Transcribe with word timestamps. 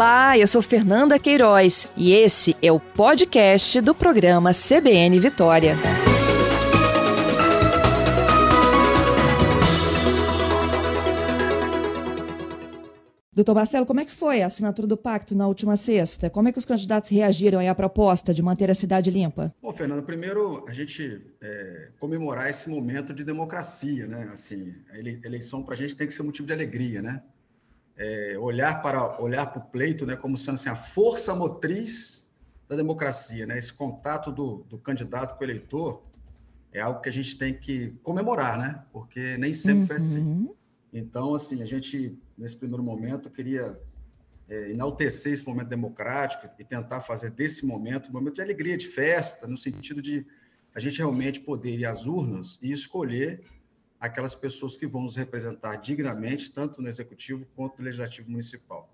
Olá, 0.00 0.38
eu 0.38 0.46
sou 0.46 0.62
Fernanda 0.62 1.18
Queiroz 1.18 1.86
e 1.94 2.14
esse 2.14 2.56
é 2.62 2.72
o 2.72 2.80
podcast 2.80 3.82
do 3.82 3.94
programa 3.94 4.50
CBN 4.54 5.20
Vitória. 5.20 5.74
Doutor 13.30 13.54
Marcelo, 13.54 13.84
como 13.84 14.00
é 14.00 14.06
que 14.06 14.10
foi 14.10 14.40
a 14.40 14.46
assinatura 14.46 14.88
do 14.88 14.96
pacto 14.96 15.34
na 15.34 15.46
última 15.46 15.76
sexta? 15.76 16.30
Como 16.30 16.48
é 16.48 16.52
que 16.52 16.58
os 16.58 16.64
candidatos 16.64 17.10
reagiram 17.10 17.60
à 17.60 17.74
proposta 17.74 18.32
de 18.32 18.42
manter 18.42 18.70
a 18.70 18.74
cidade 18.74 19.10
limpa? 19.10 19.54
Bom, 19.60 19.70
Fernanda, 19.70 20.00
primeiro 20.00 20.64
a 20.66 20.72
gente 20.72 21.20
é, 21.42 21.90
comemorar 21.98 22.48
esse 22.48 22.70
momento 22.70 23.12
de 23.12 23.22
democracia, 23.22 24.06
né? 24.06 24.30
Assim, 24.32 24.74
a 24.90 24.98
eleição 24.98 25.62
para 25.62 25.74
a 25.74 25.76
gente 25.76 25.94
tem 25.94 26.06
que 26.06 26.14
ser 26.14 26.22
motivo 26.22 26.46
de 26.46 26.54
alegria, 26.54 27.02
né? 27.02 27.22
É, 28.02 28.38
olhar 28.38 28.80
para 28.80 29.20
olhar 29.20 29.44
para 29.44 29.60
o 29.60 29.66
pleito, 29.66 30.06
né, 30.06 30.16
como 30.16 30.38
sendo 30.38 30.54
assim, 30.54 30.70
a 30.70 30.74
força 30.74 31.34
motriz 31.34 32.30
da 32.66 32.74
democracia, 32.74 33.46
né? 33.46 33.58
Esse 33.58 33.72
contato 33.72 34.32
do, 34.32 34.64
do 34.68 34.78
candidato 34.78 35.36
com 35.36 35.44
o 35.44 35.46
eleitor 35.46 36.02
é 36.72 36.80
algo 36.80 37.00
que 37.02 37.10
a 37.10 37.12
gente 37.12 37.36
tem 37.36 37.52
que 37.52 37.90
comemorar, 38.02 38.58
né? 38.58 38.82
Porque 38.90 39.36
nem 39.36 39.52
sempre 39.52 39.82
uhum. 39.82 39.86
foi 39.86 39.96
assim. 39.96 40.20
Uhum. 40.20 40.54
Então, 40.92 41.34
assim, 41.34 41.62
a 41.62 41.66
gente 41.66 42.18
nesse 42.40 42.56
primeiro 42.56 42.82
momento, 42.82 43.28
queria 43.28 43.78
é, 44.48 44.70
enaltecer 44.70 45.34
esse 45.34 45.46
momento 45.46 45.68
democrático 45.68 46.48
e 46.58 46.64
tentar 46.64 47.00
fazer 47.00 47.30
desse 47.30 47.66
momento 47.66 48.08
um 48.08 48.12
momento 48.12 48.36
de 48.36 48.42
alegria, 48.42 48.76
de 48.76 48.88
festa, 48.88 49.46
no 49.46 49.58
sentido 49.58 50.00
de 50.00 50.26
a 50.74 50.80
gente 50.80 50.98
realmente 50.98 51.40
poder 51.40 51.78
ir 51.78 51.84
às 51.84 52.06
urnas 52.06 52.58
e 52.62 52.72
escolher 52.72 53.44
aquelas 54.00 54.34
pessoas 54.34 54.76
que 54.76 54.86
vão 54.86 55.02
nos 55.02 55.16
representar 55.16 55.76
dignamente, 55.76 56.50
tanto 56.50 56.80
no 56.80 56.88
executivo 56.88 57.46
quanto 57.54 57.78
no 57.78 57.84
legislativo 57.84 58.30
municipal. 58.30 58.90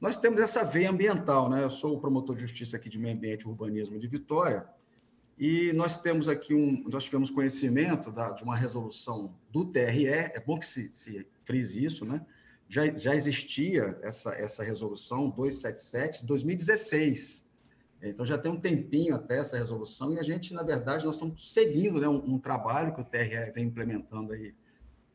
Nós 0.00 0.16
temos 0.18 0.40
essa 0.40 0.62
veia 0.62 0.90
ambiental, 0.90 1.48
né? 1.48 1.64
Eu 1.64 1.70
sou 1.70 1.96
o 1.96 2.00
promotor 2.00 2.36
de 2.36 2.42
justiça 2.42 2.76
aqui 2.76 2.88
de 2.88 2.98
meio 2.98 3.16
ambiente 3.16 3.42
e 3.42 3.48
urbanismo 3.48 3.98
de 3.98 4.06
Vitória, 4.06 4.66
e 5.38 5.72
nós 5.72 5.98
temos 5.98 6.28
aqui 6.28 6.54
um, 6.54 6.84
nós 6.88 7.04
tivemos 7.04 7.30
conhecimento 7.30 8.12
da, 8.12 8.32
de 8.32 8.44
uma 8.44 8.56
resolução 8.56 9.34
do 9.50 9.64
TRE, 9.64 10.06
é 10.06 10.40
bom 10.44 10.58
que 10.58 10.66
se, 10.66 10.92
se 10.92 11.26
frise 11.44 11.82
isso, 11.82 12.04
né? 12.04 12.24
já, 12.72 12.90
já 12.90 13.14
existia 13.14 13.98
essa, 14.02 14.32
essa 14.34 14.64
resolução 14.64 15.28
277 15.28 16.24
2016. 16.24 17.51
Então 18.10 18.24
já 18.26 18.36
tem 18.36 18.50
um 18.50 18.60
tempinho 18.60 19.14
até 19.14 19.38
essa 19.38 19.56
resolução 19.56 20.12
e 20.12 20.18
a 20.18 20.22
gente, 20.22 20.52
na 20.52 20.62
verdade, 20.62 21.04
nós 21.04 21.14
estamos 21.14 21.52
seguindo 21.52 22.00
né, 22.00 22.08
um, 22.08 22.34
um 22.34 22.38
trabalho 22.38 22.94
que 22.94 23.00
o 23.00 23.04
TRE 23.04 23.52
vem 23.54 23.66
implementando 23.66 24.32
aí 24.32 24.54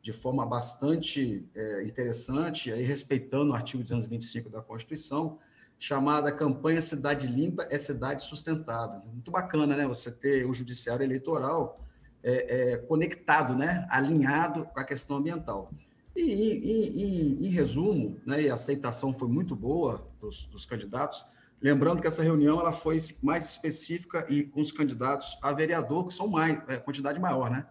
de 0.02 0.14
forma 0.14 0.46
bastante 0.46 1.46
é, 1.54 1.84
interessante, 1.84 2.72
aí 2.72 2.84
respeitando 2.84 3.52
o 3.52 3.56
artigo 3.56 3.84
225 3.84 4.50
da 4.50 4.62
Constituição, 4.62 5.38
chamada 5.78 6.32
Campanha 6.32 6.82
Cidade 6.82 7.28
Limpa 7.28 7.68
é 7.70 7.78
Cidade 7.78 8.24
Sustentável. 8.24 9.02
Muito 9.12 9.30
bacana, 9.30 9.76
né? 9.76 9.86
Você 9.86 10.10
ter 10.10 10.46
o 10.46 10.54
judiciário 10.54 11.04
eleitoral 11.04 11.86
é, 12.24 12.74
é, 12.74 12.78
conectado, 12.78 13.56
né? 13.56 13.86
alinhado 13.90 14.66
com 14.66 14.80
a 14.80 14.84
questão 14.84 15.18
ambiental. 15.18 15.72
E, 16.16 17.48
em 17.48 17.50
resumo, 17.50 18.20
né, 18.26 18.42
e 18.42 18.50
a 18.50 18.56
aceitação 18.56 19.14
foi 19.14 19.28
muito 19.28 19.56
boa 19.56 20.10
dos, 20.20 20.48
dos, 20.48 20.66
candidatos. 20.66 21.24
Lembrando 21.62 22.02
que 22.02 22.08
essa 22.08 22.22
reunião 22.22 22.60
ela 22.60 22.72
foi 22.72 22.98
mais 23.22 23.46
específica 23.50 24.26
e 24.30 24.44
com 24.44 24.62
os 24.62 24.72
candidatos 24.72 25.38
a 25.42 25.52
vereador, 25.52 26.08
que 26.08 26.14
são 26.14 26.28
mais, 26.28 26.62
é, 26.68 26.78
quantidade 26.78 27.20
maior, 27.20 27.50
né? 27.50 27.66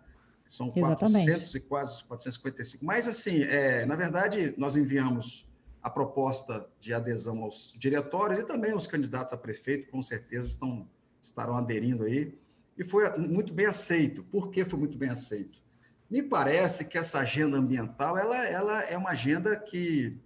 São 0.48 0.72
Exatamente. 0.74 1.26
400 1.26 1.54
e 1.54 1.60
quase 1.60 2.04
455. 2.04 2.84
Mas, 2.84 3.08
assim, 3.08 3.42
é, 3.42 3.84
na 3.86 3.96
verdade, 3.96 4.54
nós 4.56 4.76
enviamos 4.76 5.46
a 5.82 5.90
proposta 5.90 6.68
de 6.80 6.92
adesão 6.92 7.42
aos 7.42 7.72
diretórios 7.76 8.40
e 8.40 8.44
também 8.44 8.72
aos 8.72 8.88
candidatos 8.88 9.32
a 9.32 9.36
prefeito, 9.36 9.88
com 9.88 10.02
certeza 10.02 10.48
estão, 10.48 10.88
estarão 11.22 11.56
aderindo 11.56 12.04
aí. 12.04 12.36
E 12.76 12.84
foi 12.84 13.08
muito 13.16 13.54
bem 13.54 13.66
aceito. 13.66 14.22
Por 14.24 14.50
que 14.50 14.64
foi 14.64 14.78
muito 14.78 14.98
bem 14.98 15.10
aceito? 15.10 15.60
Me 16.10 16.22
parece 16.22 16.86
que 16.86 16.98
essa 16.98 17.20
agenda 17.20 17.56
ambiental 17.56 18.18
ela, 18.18 18.36
ela 18.46 18.82
é 18.82 18.96
uma 18.96 19.10
agenda 19.10 19.56
que 19.56 20.20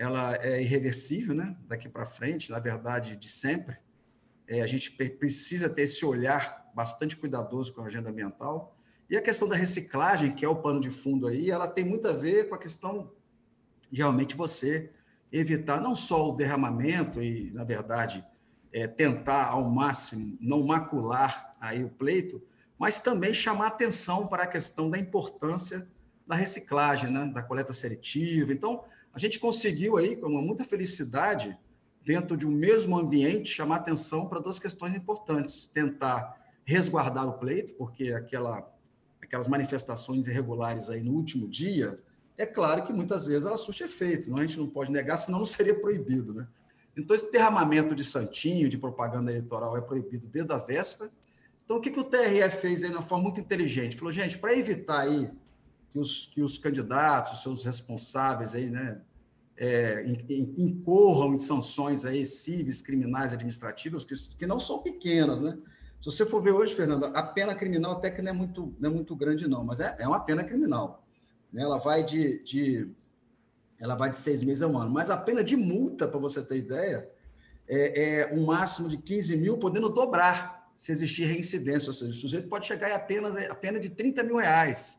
ela 0.00 0.34
é 0.36 0.62
irreversível, 0.62 1.34
né? 1.34 1.54
Daqui 1.68 1.86
para 1.86 2.06
frente, 2.06 2.50
na 2.50 2.58
verdade, 2.58 3.16
de 3.16 3.28
sempre. 3.28 3.76
É, 4.48 4.62
a 4.62 4.66
gente 4.66 4.90
precisa 4.92 5.68
ter 5.68 5.82
esse 5.82 6.06
olhar 6.06 6.70
bastante 6.74 7.14
cuidadoso 7.14 7.74
com 7.74 7.82
a 7.82 7.84
agenda 7.84 8.08
ambiental. 8.08 8.74
E 9.10 9.16
a 9.18 9.20
questão 9.20 9.46
da 9.46 9.54
reciclagem, 9.54 10.34
que 10.34 10.42
é 10.42 10.48
o 10.48 10.56
pano 10.56 10.80
de 10.80 10.90
fundo 10.90 11.26
aí, 11.26 11.50
ela 11.50 11.68
tem 11.68 11.84
muito 11.84 12.08
a 12.08 12.14
ver 12.14 12.48
com 12.48 12.54
a 12.54 12.58
questão 12.58 13.12
de 13.90 14.00
realmente 14.00 14.34
você 14.34 14.90
evitar 15.30 15.82
não 15.82 15.94
só 15.94 16.30
o 16.30 16.34
derramamento 16.34 17.22
e, 17.22 17.50
na 17.50 17.62
verdade, 17.62 18.24
é, 18.72 18.86
tentar 18.86 19.48
ao 19.48 19.68
máximo 19.68 20.38
não 20.40 20.62
macular 20.62 21.52
aí 21.60 21.84
o 21.84 21.90
pleito, 21.90 22.42
mas 22.78 23.02
também 23.02 23.34
chamar 23.34 23.66
atenção 23.66 24.26
para 24.26 24.44
a 24.44 24.46
questão 24.46 24.88
da 24.88 24.98
importância 24.98 25.86
da 26.26 26.36
reciclagem, 26.36 27.10
né? 27.10 27.26
da 27.26 27.42
coleta 27.42 27.74
seletiva. 27.74 28.50
Então, 28.50 28.82
a 29.12 29.18
gente 29.18 29.38
conseguiu 29.38 29.96
aí, 29.96 30.16
com 30.16 30.28
muita 30.28 30.64
felicidade, 30.64 31.56
dentro 32.04 32.36
de 32.36 32.46
um 32.46 32.50
mesmo 32.50 32.98
ambiente, 32.98 33.50
chamar 33.50 33.76
atenção 33.76 34.28
para 34.28 34.40
duas 34.40 34.58
questões 34.58 34.94
importantes. 34.94 35.66
Tentar 35.66 36.38
resguardar 36.64 37.28
o 37.28 37.34
pleito, 37.34 37.74
porque 37.74 38.12
aquela, 38.12 38.70
aquelas 39.20 39.48
manifestações 39.48 40.28
irregulares 40.28 40.88
aí 40.88 41.02
no 41.02 41.12
último 41.12 41.48
dia, 41.48 41.98
é 42.38 42.46
claro 42.46 42.84
que 42.84 42.92
muitas 42.92 43.26
vezes 43.26 43.44
ela 43.44 43.56
surte 43.56 43.82
efeito, 43.82 44.30
não? 44.30 44.38
a 44.38 44.46
gente 44.46 44.58
não 44.58 44.68
pode 44.68 44.90
negar, 44.90 45.16
senão 45.18 45.40
não 45.40 45.46
seria 45.46 45.74
proibido. 45.74 46.32
Né? 46.32 46.46
Então, 46.96 47.14
esse 47.14 47.30
derramamento 47.30 47.94
de 47.94 48.04
santinho, 48.04 48.68
de 48.68 48.78
propaganda 48.78 49.30
eleitoral, 49.30 49.76
é 49.76 49.80
proibido 49.80 50.26
desde 50.26 50.52
a 50.52 50.56
véspera, 50.56 51.10
então, 51.70 51.78
o 51.78 51.80
que, 51.80 51.92
que 51.92 52.00
o 52.00 52.04
TRE 52.04 52.50
fez 52.50 52.82
aí 52.82 52.90
de 52.90 52.96
uma 52.96 53.02
forma 53.02 53.22
muito 53.22 53.40
inteligente? 53.40 53.96
Falou, 53.96 54.10
gente, 54.10 54.36
para 54.36 54.58
evitar 54.58 55.02
aí 55.02 55.30
que 55.92 55.98
os, 55.98 56.26
que 56.26 56.42
os 56.42 56.58
candidatos, 56.58 57.32
os 57.32 57.42
seus 57.42 57.64
responsáveis 57.64 58.54
aí, 58.54 58.70
né, 58.70 59.00
é, 59.56 60.04
incorram 60.56 61.34
em 61.34 61.38
sanções 61.38 62.04
aí 62.04 62.24
cíveis, 62.24 62.80
criminais, 62.80 63.32
administrativas, 63.32 64.04
que, 64.04 64.14
que 64.38 64.46
não 64.46 64.58
são 64.58 64.82
pequenas, 64.82 65.42
né? 65.42 65.58
Se 66.00 66.06
você 66.06 66.24
for 66.24 66.40
ver 66.40 66.52
hoje, 66.52 66.74
Fernanda, 66.74 67.08
a 67.08 67.22
pena 67.22 67.54
criminal 67.54 67.92
até 67.92 68.10
que 68.10 68.22
não 68.22 68.30
é 68.30 68.32
muito, 68.32 68.74
não 68.80 68.90
é 68.90 68.92
muito 68.92 69.14
grande, 69.14 69.46
não, 69.46 69.62
mas 69.62 69.80
é, 69.80 69.96
é 69.98 70.08
uma 70.08 70.20
pena 70.20 70.42
criminal. 70.42 71.06
Né? 71.52 71.62
Ela 71.62 71.76
vai 71.76 72.02
de, 72.02 72.42
de, 72.42 72.90
ela 73.78 73.94
vai 73.94 74.10
de 74.10 74.16
seis 74.16 74.42
meses 74.42 74.62
a 74.62 74.66
um 74.66 74.78
ano. 74.78 74.90
Mas 74.90 75.10
a 75.10 75.16
pena 75.18 75.44
de 75.44 75.56
multa, 75.56 76.08
para 76.08 76.18
você 76.18 76.40
ter 76.42 76.56
ideia, 76.56 77.06
é, 77.68 78.22
é 78.22 78.34
um 78.34 78.46
máximo 78.46 78.88
de 78.88 78.96
15 78.96 79.36
mil, 79.36 79.58
podendo 79.58 79.90
dobrar 79.90 80.70
se 80.74 80.90
existir 80.90 81.26
reincidência, 81.26 81.88
ou 81.88 81.92
seja, 81.92 82.10
o 82.10 82.14
sujeito 82.14 82.48
pode 82.48 82.66
chegar 82.66 82.90
a 82.90 82.96
apenas 82.96 83.36
a 83.36 83.54
pena 83.54 83.78
de 83.78 83.90
30 83.90 84.22
mil 84.22 84.36
reais. 84.38 84.98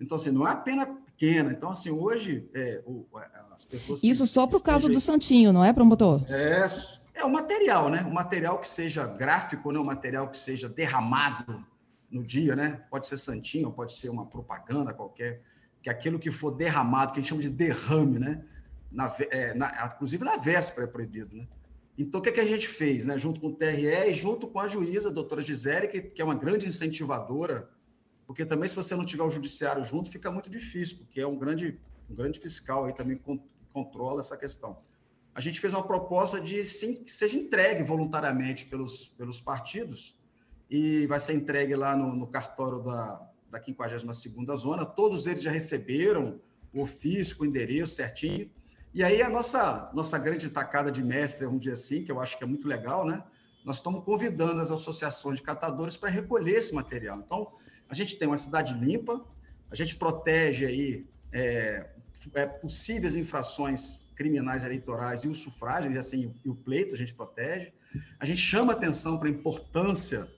Então, 0.00 0.16
assim, 0.16 0.30
não 0.30 0.46
é 0.46 0.52
a 0.52 0.56
pena 0.56 0.86
pequena. 0.86 1.52
Então, 1.52 1.70
assim, 1.70 1.90
hoje 1.90 2.48
é, 2.54 2.82
o, 2.86 3.06
as 3.52 3.64
pessoas. 3.64 4.04
Isso 4.04 4.26
só 4.26 4.46
para 4.46 4.58
o 4.58 4.62
caso 4.62 4.88
do 4.88 5.00
Santinho, 5.00 5.52
não 5.52 5.64
é, 5.64 5.72
promotor? 5.72 6.24
É, 6.28 6.66
é 7.14 7.24
o 7.24 7.30
material, 7.30 7.88
né? 7.88 8.02
O 8.02 8.12
material 8.12 8.58
que 8.58 8.68
seja 8.68 9.06
gráfico, 9.06 9.72
né? 9.72 9.78
o 9.78 9.84
material 9.84 10.28
que 10.28 10.36
seja 10.36 10.68
derramado 10.68 11.64
no 12.10 12.22
dia, 12.22 12.54
né? 12.54 12.82
Pode 12.90 13.06
ser 13.06 13.16
Santinho, 13.16 13.72
pode 13.72 13.94
ser 13.94 14.10
uma 14.10 14.26
propaganda 14.26 14.92
qualquer, 14.92 15.42
que 15.82 15.88
aquilo 15.88 16.18
que 16.18 16.30
for 16.30 16.50
derramado, 16.50 17.12
que 17.12 17.18
a 17.18 17.22
gente 17.22 17.28
chama 17.30 17.42
de 17.42 17.50
derrame, 17.50 18.18
né? 18.18 18.44
Na, 18.92 19.12
é, 19.30 19.54
na, 19.54 19.90
inclusive 19.92 20.24
na 20.24 20.36
véspera 20.36 20.86
é 20.86 20.90
proibido, 20.90 21.34
né? 21.34 21.46
Então, 21.98 22.20
o 22.20 22.22
que, 22.22 22.28
é 22.28 22.32
que 22.32 22.40
a 22.40 22.44
gente 22.44 22.68
fez, 22.68 23.06
né? 23.06 23.16
junto 23.16 23.40
com 23.40 23.48
o 23.48 23.54
TRE 23.54 23.86
e 23.86 24.14
junto 24.14 24.46
com 24.46 24.60
a 24.60 24.68
juíza, 24.68 25.08
a 25.08 25.12
doutora 25.12 25.40
Gisele, 25.40 25.88
que, 25.88 26.02
que 26.02 26.20
é 26.20 26.24
uma 26.24 26.34
grande 26.34 26.66
incentivadora, 26.66 27.70
porque 28.26 28.44
também, 28.44 28.68
se 28.68 28.74
você 28.74 28.96
não 28.96 29.04
tiver 29.04 29.22
o 29.22 29.30
judiciário 29.30 29.84
junto, 29.84 30.10
fica 30.10 30.30
muito 30.30 30.50
difícil, 30.50 30.98
porque 30.98 31.20
é 31.20 31.26
um 31.26 31.38
grande, 31.38 31.78
um 32.10 32.14
grande 32.14 32.40
fiscal 32.40 32.84
aí 32.84 32.94
também 32.94 33.16
que 33.16 33.40
controla 33.72 34.20
essa 34.20 34.36
questão. 34.36 34.78
A 35.34 35.40
gente 35.40 35.60
fez 35.60 35.72
uma 35.72 35.86
proposta 35.86 36.40
de 36.40 36.64
sim, 36.64 36.94
que 36.94 37.10
seja 37.10 37.38
entregue 37.38 37.82
voluntariamente 37.84 38.64
pelos, 38.66 39.08
pelos 39.08 39.40
partidos, 39.40 40.18
e 40.68 41.06
vai 41.06 41.20
ser 41.20 41.34
entregue 41.34 41.76
lá 41.76 41.96
no, 41.96 42.16
no 42.16 42.26
cartório 42.26 42.80
da, 42.80 43.30
da 43.50 43.60
52ª 43.60 44.56
Zona. 44.56 44.84
Todos 44.84 45.26
eles 45.26 45.42
já 45.42 45.50
receberam 45.50 46.40
o 46.72 46.80
ofício 46.80 47.36
o 47.40 47.46
endereço 47.46 47.94
certinho, 47.94 48.50
e 48.92 49.04
aí 49.04 49.22
a 49.22 49.28
nossa, 49.28 49.90
nossa 49.94 50.18
grande 50.18 50.48
tacada 50.50 50.90
de 50.90 51.02
mestre, 51.02 51.44
vamos 51.44 51.60
dizer 51.60 51.74
assim, 51.74 52.02
que 52.02 52.10
eu 52.10 52.20
acho 52.20 52.36
que 52.36 52.42
é 52.42 52.46
muito 52.46 52.66
legal, 52.66 53.06
né? 53.06 53.22
Nós 53.64 53.76
estamos 53.76 54.02
convidando 54.04 54.60
as 54.60 54.70
associações 54.70 55.36
de 55.36 55.42
catadores 55.42 55.96
para 55.96 56.08
recolher 56.08 56.56
esse 56.56 56.74
material. 56.74 57.18
Então, 57.18 57.52
a 57.88 57.94
gente 57.94 58.18
tem 58.18 58.26
uma 58.26 58.36
cidade 58.36 58.74
limpa, 58.74 59.24
a 59.70 59.74
gente 59.74 59.96
protege 59.96 60.66
aí 60.66 61.06
é, 61.32 61.86
é, 62.34 62.46
possíveis 62.46 63.16
infrações 63.16 64.00
criminais 64.14 64.64
eleitorais 64.64 65.24
e 65.24 65.28
o 65.28 65.34
sufrágio, 65.34 65.92
e 65.92 65.98
assim, 65.98 66.34
e 66.44 66.48
o 66.48 66.54
pleito 66.54 66.94
a 66.94 66.98
gente 66.98 67.14
protege. 67.14 67.72
A 68.18 68.24
gente 68.24 68.40
chama 68.40 68.72
atenção 68.72 69.18
para 69.18 69.28
a 69.28 69.30
importância 69.30 70.28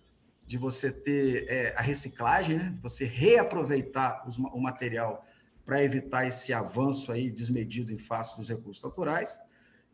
de 0.46 0.56
você 0.56 0.90
ter 0.90 1.46
é, 1.48 1.74
a 1.76 1.82
reciclagem, 1.82 2.56
né? 2.56 2.74
você 2.82 3.04
reaproveitar 3.04 4.26
os, 4.26 4.38
o 4.38 4.58
material 4.58 5.24
para 5.64 5.82
evitar 5.84 6.26
esse 6.26 6.52
avanço 6.52 7.12
aí 7.12 7.30
desmedido 7.30 7.92
em 7.92 7.98
face 7.98 8.36
dos 8.36 8.48
recursos 8.48 8.82
naturais. 8.82 9.38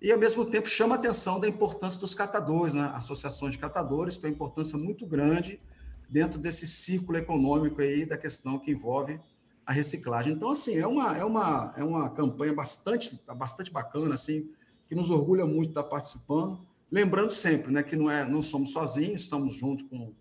e, 0.01 0.13
ao 0.13 0.19
mesmo 0.19 0.45
tempo, 0.45 0.69
chama 0.69 0.95
atenção 0.95 1.41
da 1.41 1.49
importância 1.49 2.01
dos 2.01 2.15
catadores, 2.15 2.75
né? 2.75 2.93
associações 2.95 3.55
de 3.55 3.59
catadores 3.59 4.19
tem 4.19 4.31
uma 4.31 4.35
importância 4.35 4.79
muito 4.79 5.07
grande 5.07 5.61
dentro 6.09 6.39
desse 6.39 6.67
círculo 6.67 7.19
econômico 7.19 7.81
aí 7.81 8.05
da 8.05 8.17
questão 8.17 8.59
que 8.59 8.71
envolve 8.71 9.21
a 9.67 9.73
reciclagem. 9.73 10.35
Então, 10.35 10.51
assim, 10.51 10.77
é 10.77 10.87
uma, 10.87 11.17
é 11.17 11.25
uma, 11.25 11.75
é 11.77 11.85
uma 11.85 12.11
campanha 12.11 12.53
bastante, 12.53 13.19
bastante 13.37 13.73
bacana, 13.73 14.15
assim, 14.15 14.51
que 14.89 14.95
nos 14.95 15.11
orgulha 15.11 15.47
muito 15.47 15.71
estar 15.71 15.85
participando. 15.85 16.61
Lembrando 16.91 17.31
sempre 17.31 17.73
né, 17.73 17.83
que 17.83 17.97
não, 17.97 18.11
é, 18.11 18.29
não 18.29 18.43
somos 18.43 18.73
sozinhos, 18.73 19.23
estamos 19.23 19.55
junto 19.55 19.87
com, 19.87 20.13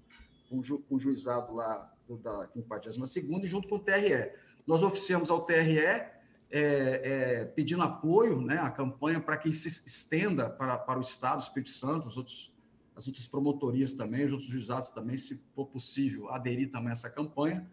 com, 0.49 0.61
com 0.61 0.95
o 0.95 0.99
juizado 0.99 1.53
lá 1.53 1.91
do, 2.07 2.17
da 2.17 2.47
52 2.53 3.15
e 3.43 3.47
junto 3.47 3.67
com 3.67 3.75
o 3.75 3.79
TRE. 3.79 4.31
Nós 4.65 4.81
oficiamos 4.81 5.29
ao 5.29 5.41
TRE 5.41 5.77
é, 5.79 6.11
é, 6.51 7.45
pedindo 7.45 7.81
apoio 7.81 8.39
né, 8.39 8.59
à 8.59 8.69
campanha 8.69 9.19
para 9.19 9.35
que 9.37 9.51
se 9.51 9.67
estenda 9.67 10.49
para, 10.49 10.77
para 10.77 10.99
o 10.99 11.01
Estado, 11.01 11.39
o 11.39 11.43
Espírito 11.43 11.71
Santo, 11.71 12.07
os 12.07 12.15
outros, 12.15 12.52
as 12.95 13.07
outras 13.07 13.27
promotorias 13.27 13.93
também, 13.93 14.25
os 14.25 14.31
outros 14.31 14.49
juizados 14.49 14.89
também, 14.89 15.17
se 15.17 15.41
for 15.55 15.65
possível, 15.67 16.29
aderir 16.29 16.71
também 16.71 16.89
a 16.89 16.93
essa 16.93 17.09
campanha, 17.09 17.67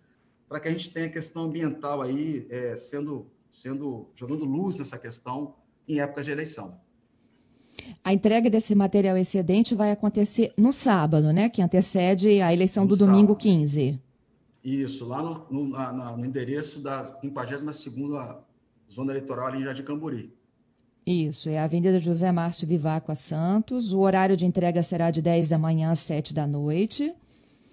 para 0.49 0.61
que 0.61 0.69
a 0.69 0.71
gente 0.71 0.93
tenha 0.93 1.07
a 1.07 1.11
questão 1.11 1.45
ambiental 1.45 2.03
aí 2.03 2.47
é, 2.51 2.77
sendo, 2.77 3.27
sendo 3.49 4.09
jogando 4.15 4.45
luz 4.45 4.79
nessa 4.79 4.99
questão 4.99 5.55
em 5.87 6.01
época 6.01 6.23
de 6.23 6.31
eleição. 6.31 6.81
A 8.03 8.13
entrega 8.13 8.51
desse 8.51 8.75
material 8.75 9.17
excedente 9.17 9.75
vai 9.75 9.91
acontecer 9.91 10.53
no 10.57 10.73
sábado, 10.73 11.33
né? 11.33 11.49
Que 11.49 11.63
antecede 11.63 12.41
a 12.41 12.53
eleição 12.53 12.85
no 12.85 12.91
do 12.91 12.97
sábado. 12.97 13.15
domingo 13.15 13.37
15. 13.37 13.99
Isso, 14.63 15.07
lá 15.07 15.23
no, 15.23 15.47
no, 15.51 15.69
na, 15.69 16.17
no 16.17 16.25
endereço 16.25 16.81
da 16.81 17.19
52ª 17.23 18.39
zona 18.91 19.13
eleitoral 19.13 19.47
ali 19.47 19.61
em 19.61 19.65
Jardim 19.65 19.83
Camburi. 19.83 20.35
Isso, 21.07 21.49
é 21.49 21.59
a 21.59 21.65
Avenida 21.65 21.99
José 21.99 22.31
Márcio 22.31 22.67
Viváqua 22.67 23.15
Santos. 23.15 23.93
O 23.93 24.01
horário 24.01 24.37
de 24.37 24.47
entrega 24.47 24.83
será 24.83 25.11
de 25.11 25.23
10 25.23 25.49
da 25.49 25.59
manhã 25.59 25.91
às 25.91 25.99
7 26.01 26.35
da 26.35 26.47
noite. 26.47 27.15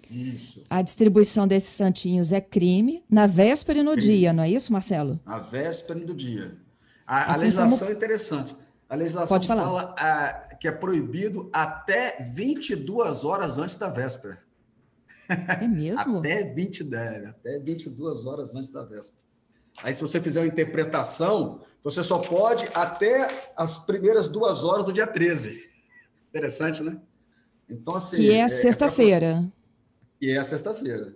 Isso. 0.10 0.64
A 0.70 0.82
distribuição 0.82 1.48
desses 1.48 1.70
santinhos 1.70 2.32
é 2.32 2.40
crime 2.40 3.04
na 3.10 3.28
véspera 3.28 3.80
e 3.80 3.84
no 3.84 3.92
crime. 3.92 4.08
dia, 4.08 4.34
não 4.34 4.44
é 4.44 4.50
isso, 4.50 4.72
Marcelo? 4.72 5.20
Na 5.26 5.40
véspera 5.40 6.00
e 6.00 6.06
no 6.06 6.14
dia. 6.14 6.58
A, 7.06 7.24
assim 7.24 7.34
a 7.34 7.38
legislação 7.38 7.78
como... 7.80 7.92
é 7.92 7.94
interessante. 7.94 8.56
A 8.90 8.96
legislação 8.96 9.42
fala 9.44 9.96
a, 9.98 10.56
que 10.56 10.68
é 10.68 10.72
proibido 10.72 11.50
até 11.52 12.18
22 12.22 13.26
horas 13.26 13.58
antes 13.58 13.76
da 13.76 13.90
véspera. 13.90 14.42
É 15.30 15.68
mesmo? 15.68 16.20
até, 16.20 16.44
20, 16.54 16.96
até 16.96 17.60
22 17.60 18.26
horas 18.26 18.56
antes 18.56 18.72
da 18.72 18.84
véspera. 18.84 19.27
Aí, 19.84 19.94
se 19.94 20.02
você 20.02 20.20
fizer 20.20 20.42
uma 20.42 20.48
interpretação, 20.48 21.62
você 21.84 22.04
só 22.04 22.20
pode 22.20 22.68
até 22.74 23.52
as 23.56 23.80
primeiras 23.80 24.28
duas 24.30 24.64
horas 24.64 24.86
do 24.86 24.94
dia 24.94 25.08
13. 25.08 25.64
Interessante, 26.30 26.84
né? 26.84 27.00
Então, 27.70 27.96
assim. 27.96 28.18
Que 28.18 28.32
é, 28.32 28.40
é 28.40 28.48
sexta-feira. 28.48 29.52
É 30.22 30.26
e 30.26 30.32
é 30.32 30.44
sexta-feira. 30.44 31.16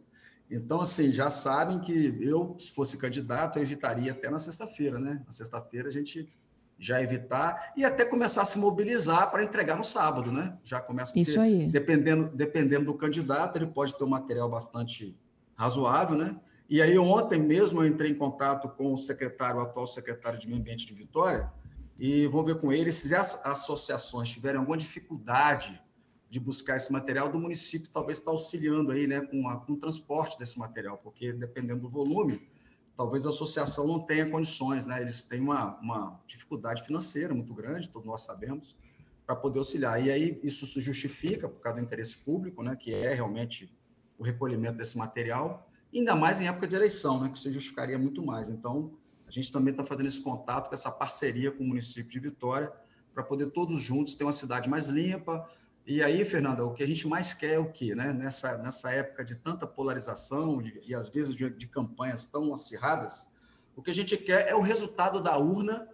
Então, 0.50 0.82
assim, 0.82 1.12
já 1.12 1.30
sabem 1.30 1.80
que 1.80 2.18
eu, 2.22 2.56
se 2.60 2.72
fosse 2.72 2.98
candidato, 2.98 3.58
eu 3.58 3.64
evitaria 3.64 4.12
até 4.12 4.30
na 4.30 4.38
sexta-feira, 4.38 5.00
né? 5.00 5.24
Na 5.26 5.32
sexta-feira 5.32 5.88
a 5.88 5.92
gente 5.92 6.30
já 6.78 7.02
evitar 7.02 7.72
e 7.78 7.86
até 7.86 8.04
começar 8.04 8.42
a 8.42 8.46
se 8.46 8.58
mobilizar 8.58 9.30
para 9.32 9.44
entregar 9.44 9.78
no 9.78 9.84
sábado, 9.84 10.32
né? 10.32 10.58
Já 10.64 10.82
começa 10.82 11.14
porque, 11.14 11.22
Isso 11.30 11.40
aí. 11.40 11.68
dependendo 11.68 12.30
dependendo 12.36 12.86
do 12.86 12.96
candidato, 12.96 13.56
ele 13.56 13.68
pode 13.68 13.96
ter 13.96 14.04
um 14.04 14.10
material 14.10 14.50
bastante 14.50 15.16
razoável, 15.56 16.18
né? 16.18 16.36
E 16.72 16.82
aí, 16.82 16.98
ontem 16.98 17.38
mesmo, 17.38 17.84
eu 17.84 17.88
entrei 17.88 18.12
em 18.12 18.16
contato 18.16 18.70
com 18.70 18.94
o 18.94 18.98
secretário, 18.98 19.60
o 19.60 19.62
atual 19.62 19.86
secretário 19.86 20.40
de 20.40 20.48
Meio 20.48 20.62
Ambiente 20.62 20.86
de 20.86 20.94
Vitória, 20.94 21.52
e 22.00 22.26
vou 22.28 22.46
ver 22.46 22.62
com 22.62 22.72
ele 22.72 22.94
se 22.94 23.14
as 23.14 23.46
associações 23.46 24.30
tiverem 24.30 24.58
alguma 24.58 24.78
dificuldade 24.78 25.84
de 26.30 26.40
buscar 26.40 26.78
esse 26.78 26.90
material, 26.90 27.30
do 27.30 27.38
município 27.38 27.90
talvez 27.92 28.20
está 28.20 28.32
auxiliando 28.32 28.94
aí, 28.94 29.06
né, 29.06 29.20
com, 29.20 29.50
a, 29.50 29.58
com 29.58 29.74
o 29.74 29.78
transporte 29.78 30.40
desse 30.40 30.58
material, 30.58 30.98
porque 30.98 31.34
dependendo 31.34 31.82
do 31.82 31.90
volume, 31.90 32.50
talvez 32.96 33.26
a 33.26 33.32
associação 33.32 33.86
não 33.86 34.00
tenha 34.00 34.30
condições, 34.30 34.86
né? 34.86 35.02
Eles 35.02 35.26
têm 35.26 35.42
uma, 35.42 35.78
uma 35.82 36.22
dificuldade 36.26 36.84
financeira 36.84 37.34
muito 37.34 37.54
grande, 37.54 37.90
todos 37.90 38.08
nós 38.08 38.22
sabemos, 38.22 38.78
para 39.26 39.36
poder 39.36 39.60
auxiliar. 39.60 40.02
E 40.02 40.10
aí 40.10 40.40
isso 40.42 40.66
se 40.66 40.80
justifica 40.80 41.50
por 41.50 41.60
causa 41.60 41.82
do 41.82 41.84
interesse 41.84 42.16
público, 42.16 42.64
né, 42.64 42.78
que 42.78 42.94
é 42.94 43.14
realmente 43.14 43.78
o 44.18 44.24
recolhimento 44.24 44.78
desse 44.78 44.98
material 44.98 45.68
ainda 46.00 46.16
mais 46.16 46.40
em 46.40 46.48
época 46.48 46.68
de 46.68 46.76
eleição, 46.76 47.22
né, 47.22 47.30
que 47.30 47.40
você 47.40 47.52
justificaria 47.52 47.98
muito 47.98 48.26
mais. 48.26 48.50
Então, 48.50 48.94
a 49.28 49.32
gente 49.32 49.52
também 49.52 49.72
está 49.72 49.84
fazendo 49.84 50.08
esse 50.08 50.22
contato, 50.22 50.70
com 50.70 50.74
essa 50.74 50.92
parceria 50.92 51.52
com 51.52 51.64
o 51.64 51.68
município 51.68 52.12
de 52.12 52.20
Vitória, 52.20 52.72
para 53.14 53.24
poder 53.24 53.48
todos 53.52 53.82
juntos 53.82 54.16
ter 54.16 54.24
uma 54.24 54.34
cidade 54.34 54.70
mais 54.70 54.88
limpa. 54.88 55.48
E 55.86 56.04
aí, 56.04 56.24
Fernanda, 56.24 56.66
o 56.66 56.74
que 56.74 56.84
a 56.84 56.88
gente 56.88 57.08
mais 57.08 57.34
quer 57.34 57.54
é 57.54 57.60
o 57.60 57.72
quê? 57.72 57.96
Né? 57.96 58.14
Nessa, 58.14 58.58
nessa 58.58 58.92
época 58.92 59.24
de 59.24 59.36
tanta 59.36 59.66
polarização 59.68 60.62
de, 60.62 60.82
e, 60.86 60.94
às 60.94 61.10
vezes, 61.10 61.36
de, 61.36 61.50
de, 61.50 61.68
campanhas 61.68 62.26
tão 62.28 62.54
acirradas, 62.54 63.28
o 63.76 63.82
que 63.82 63.92
a 63.92 63.94
gente 63.94 64.16
quer 64.18 64.48
é 64.48 64.56
o 64.56 64.62
resultado 64.62 65.20
da 65.20 65.38
urna 65.38 65.88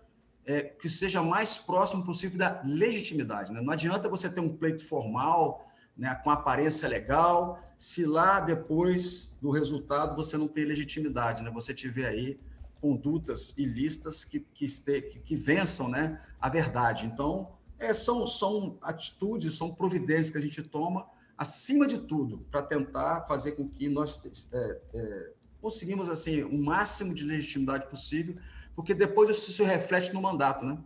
é, 0.46 0.62
que 0.62 0.90
seja 0.90 1.22
mais 1.22 1.58
próximo 1.58 2.06
possível 2.06 2.38
da 2.38 2.62
legitimidade. 2.64 3.52
Né? 3.52 3.62
Não 3.62 3.74
adianta 3.74 4.10
você 4.10 4.30
ter 4.30 4.40
um 4.40 4.56
pleito 4.56 4.84
formal, 4.84 5.68
né, 5.96 6.16
com 6.24 6.30
aparência 6.30 6.88
legal, 6.88 7.60
se 7.78 8.06
lá 8.06 8.40
depois 8.40 9.34
do 9.42 9.52
resultado 9.52 10.16
você 10.16 10.38
não 10.38 10.48
tem 10.48 10.66
legitimidade, 10.66 11.44
né? 11.44 11.52
Você 11.52 11.74
tiver 11.74 12.08
aí 12.08 12.40
condutas 12.82 13.54
ilícitas 13.58 14.24
que, 14.24 14.40
que, 14.40 14.66
este, 14.66 15.02
que, 15.02 15.20
que 15.20 15.36
vençam 15.36 15.88
né, 15.88 16.22
a 16.40 16.50
verdade. 16.50 17.06
Então, 17.06 17.52
é, 17.80 17.94
são, 17.94 18.26
são 18.26 18.78
atitudes, 18.82 19.56
são 19.56 19.74
providências 19.74 20.32
que 20.32 20.38
a 20.38 20.42
gente 20.42 20.64
toma, 20.64 21.08
acima 21.38 21.86
de 21.86 22.00
tudo, 22.00 22.40
para 22.52 22.62
tentar 22.62 23.26
fazer 23.28 23.54
com 23.54 23.68
que 23.68 23.88
nós 23.88 24.52
é, 24.52 24.80
é, 24.94 25.32
conseguimos 25.62 26.10
assim, 26.10 26.44
o 26.44 26.58
máximo 26.58 27.14
de 27.14 27.24
legitimidade 27.26 27.88
possível, 27.88 28.36
porque 28.76 28.94
depois 28.94 29.30
isso 29.30 29.52
se 29.52 29.64
reflete 29.64 30.14
no 30.14 30.22
mandato. 30.22 30.66
Né? 30.66 30.78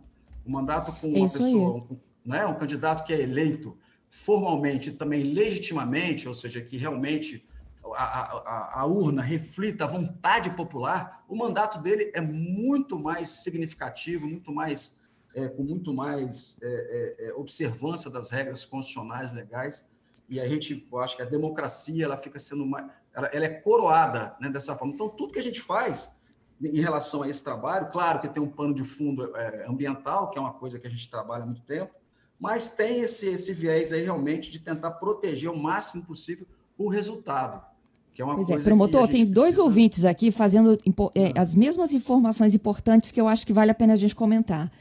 O 0.44 0.50
mandato 0.50 0.92
com 0.92 1.08
uma 1.08 1.28
pessoa, 1.28 1.76
um, 1.76 1.98
né, 2.24 2.44
um 2.46 2.54
candidato 2.54 3.04
que 3.04 3.12
é 3.12 3.20
eleito 3.20 3.76
formalmente 4.12 4.90
e 4.90 4.92
também 4.92 5.22
legitimamente, 5.22 6.28
ou 6.28 6.34
seja, 6.34 6.60
que 6.60 6.76
realmente 6.76 7.48
a, 7.94 8.04
a, 8.04 8.80
a, 8.82 8.86
urna 8.86 9.22
reflita 9.22 9.84
a 9.84 9.86
vontade 9.86 10.50
popular, 10.50 11.24
o 11.26 11.34
mandato 11.34 11.80
dele 11.80 12.12
é 12.14 12.20
muito 12.20 12.98
mais 12.98 13.30
significativo, 13.30 14.26
muito 14.26 14.52
mais 14.52 15.00
é, 15.34 15.48
com 15.48 15.62
muito 15.62 15.94
mais 15.94 16.58
é, 16.62 16.66
é, 16.66 17.28
é, 17.28 17.34
observância 17.34 18.10
das 18.10 18.30
regras 18.30 18.66
constitucionais 18.66 19.32
legais. 19.32 19.88
E 20.28 20.38
a 20.38 20.46
gente, 20.46 20.86
acho 20.98 21.16
que 21.16 21.22
a 21.22 21.26
democracia 21.26 22.04
ela 22.04 22.18
fica 22.18 22.38
sendo 22.38 22.66
mais, 22.66 22.92
ela, 23.14 23.28
ela 23.28 23.46
é 23.46 23.48
coroada 23.48 24.36
né, 24.38 24.50
dessa 24.50 24.76
forma. 24.76 24.92
Então, 24.92 25.08
tudo 25.08 25.32
que 25.32 25.38
a 25.38 25.42
gente 25.42 25.60
faz 25.60 26.14
em 26.60 26.80
relação 26.82 27.22
a 27.22 27.28
esse 27.30 27.42
trabalho, 27.42 27.88
claro 27.90 28.20
que 28.20 28.28
tem 28.28 28.42
um 28.42 28.50
pano 28.50 28.74
de 28.74 28.84
fundo 28.84 29.34
é, 29.34 29.66
ambiental, 29.66 30.28
que 30.28 30.36
é 30.36 30.40
uma 30.40 30.52
coisa 30.52 30.78
que 30.78 30.86
a 30.86 30.90
gente 30.90 31.10
trabalha 31.10 31.44
há 31.44 31.46
muito 31.46 31.62
tempo, 31.62 31.94
mas 32.42 32.70
tem 32.70 33.02
esse, 33.02 33.26
esse 33.26 33.52
viés 33.52 33.92
aí 33.92 34.02
realmente 34.02 34.50
de 34.50 34.58
tentar 34.58 34.90
proteger 34.90 35.48
o 35.48 35.56
máximo 35.56 36.02
possível 36.02 36.44
o 36.76 36.88
resultado. 36.88 37.62
Que 38.12 38.20
é 38.20 38.24
uma 38.24 38.34
pois 38.34 38.50
é, 38.50 38.54
coisa 38.54 38.68
é, 38.68 38.70
promotor, 38.70 39.06
tem 39.06 39.24
dois 39.24 39.50
precisa... 39.50 39.62
ouvintes 39.62 40.04
aqui 40.04 40.32
fazendo 40.32 40.76
é, 41.14 41.32
ah. 41.36 41.42
as 41.42 41.54
mesmas 41.54 41.92
informações 41.94 42.52
importantes 42.52 43.12
que 43.12 43.20
eu 43.20 43.28
acho 43.28 43.46
que 43.46 43.52
vale 43.52 43.70
a 43.70 43.74
pena 43.74 43.92
a 43.92 43.96
gente 43.96 44.16
comentar. 44.16 44.72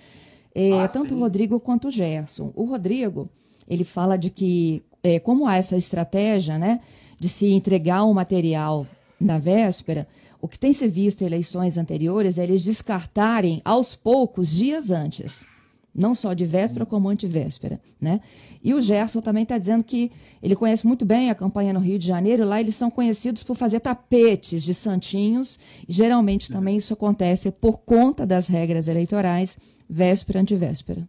É, 0.56 0.82
ah, 0.82 0.88
tanto 0.88 1.10
sim. 1.10 1.16
o 1.16 1.20
Rodrigo 1.20 1.60
quanto 1.60 1.90
o 1.90 1.92
Gerson. 1.92 2.52
O 2.56 2.66
Rodrigo, 2.66 3.30
ele 3.70 3.84
fala 3.84 4.18
de 4.18 4.32
que, 4.32 4.84
é, 5.04 5.20
como 5.20 5.46
há 5.46 5.56
essa 5.56 5.78
estratégia 5.78 6.58
né, 6.58 6.80
de 7.20 7.30
se 7.30 7.54
entregar 7.54 8.04
um 8.06 8.14
material 8.14 8.88
na 9.20 9.38
véspera, 9.38 10.08
o 10.42 10.48
que 10.48 10.58
tem 10.58 10.74
se 10.74 10.88
visto 10.88 11.22
em 11.22 11.28
eleições 11.28 11.78
anteriores 11.78 12.40
é 12.40 12.44
eles 12.44 12.64
descartarem 12.64 13.62
aos 13.64 13.96
poucos, 13.96 14.50
dias 14.50 14.90
antes 14.90 15.46
não 15.94 16.16
só 16.16 16.34
de 16.34 16.46
véspera 16.46 16.86
como 16.86 17.10
antivéspera. 17.10 17.80
Né? 18.00 18.22
E 18.64 18.74
o 18.74 18.82
Gerson 18.82 19.22
também 19.22 19.44
está 19.44 19.58
dizendo 19.58 19.84
que 19.84 20.12
ele 20.42 20.56
conhece 20.56 20.88
muito 20.88 21.06
bem 21.06 21.30
a 21.30 21.36
campanha 21.36 21.74
no 21.74 21.80
Rio 21.80 22.00
de 22.00 22.08
Janeiro. 22.08 22.46
Lá 22.46 22.60
eles 22.60 22.76
são 22.76 22.90
conhecidos 22.90 23.44
por 23.44 23.56
fazer 23.56 23.80
tapetes 23.80 24.64
de 24.64 24.74
santinhos. 24.74 25.60
E 25.88 25.92
geralmente 25.92 26.52
também 26.52 26.78
isso 26.78 26.94
acontece 26.94 27.52
por 27.52 27.80
conta 27.80 28.26
das 28.26 28.48
regras 28.48 28.88
eleitorais, 28.88 29.58
véspera, 29.90 30.40
antivéspera. 30.40 31.08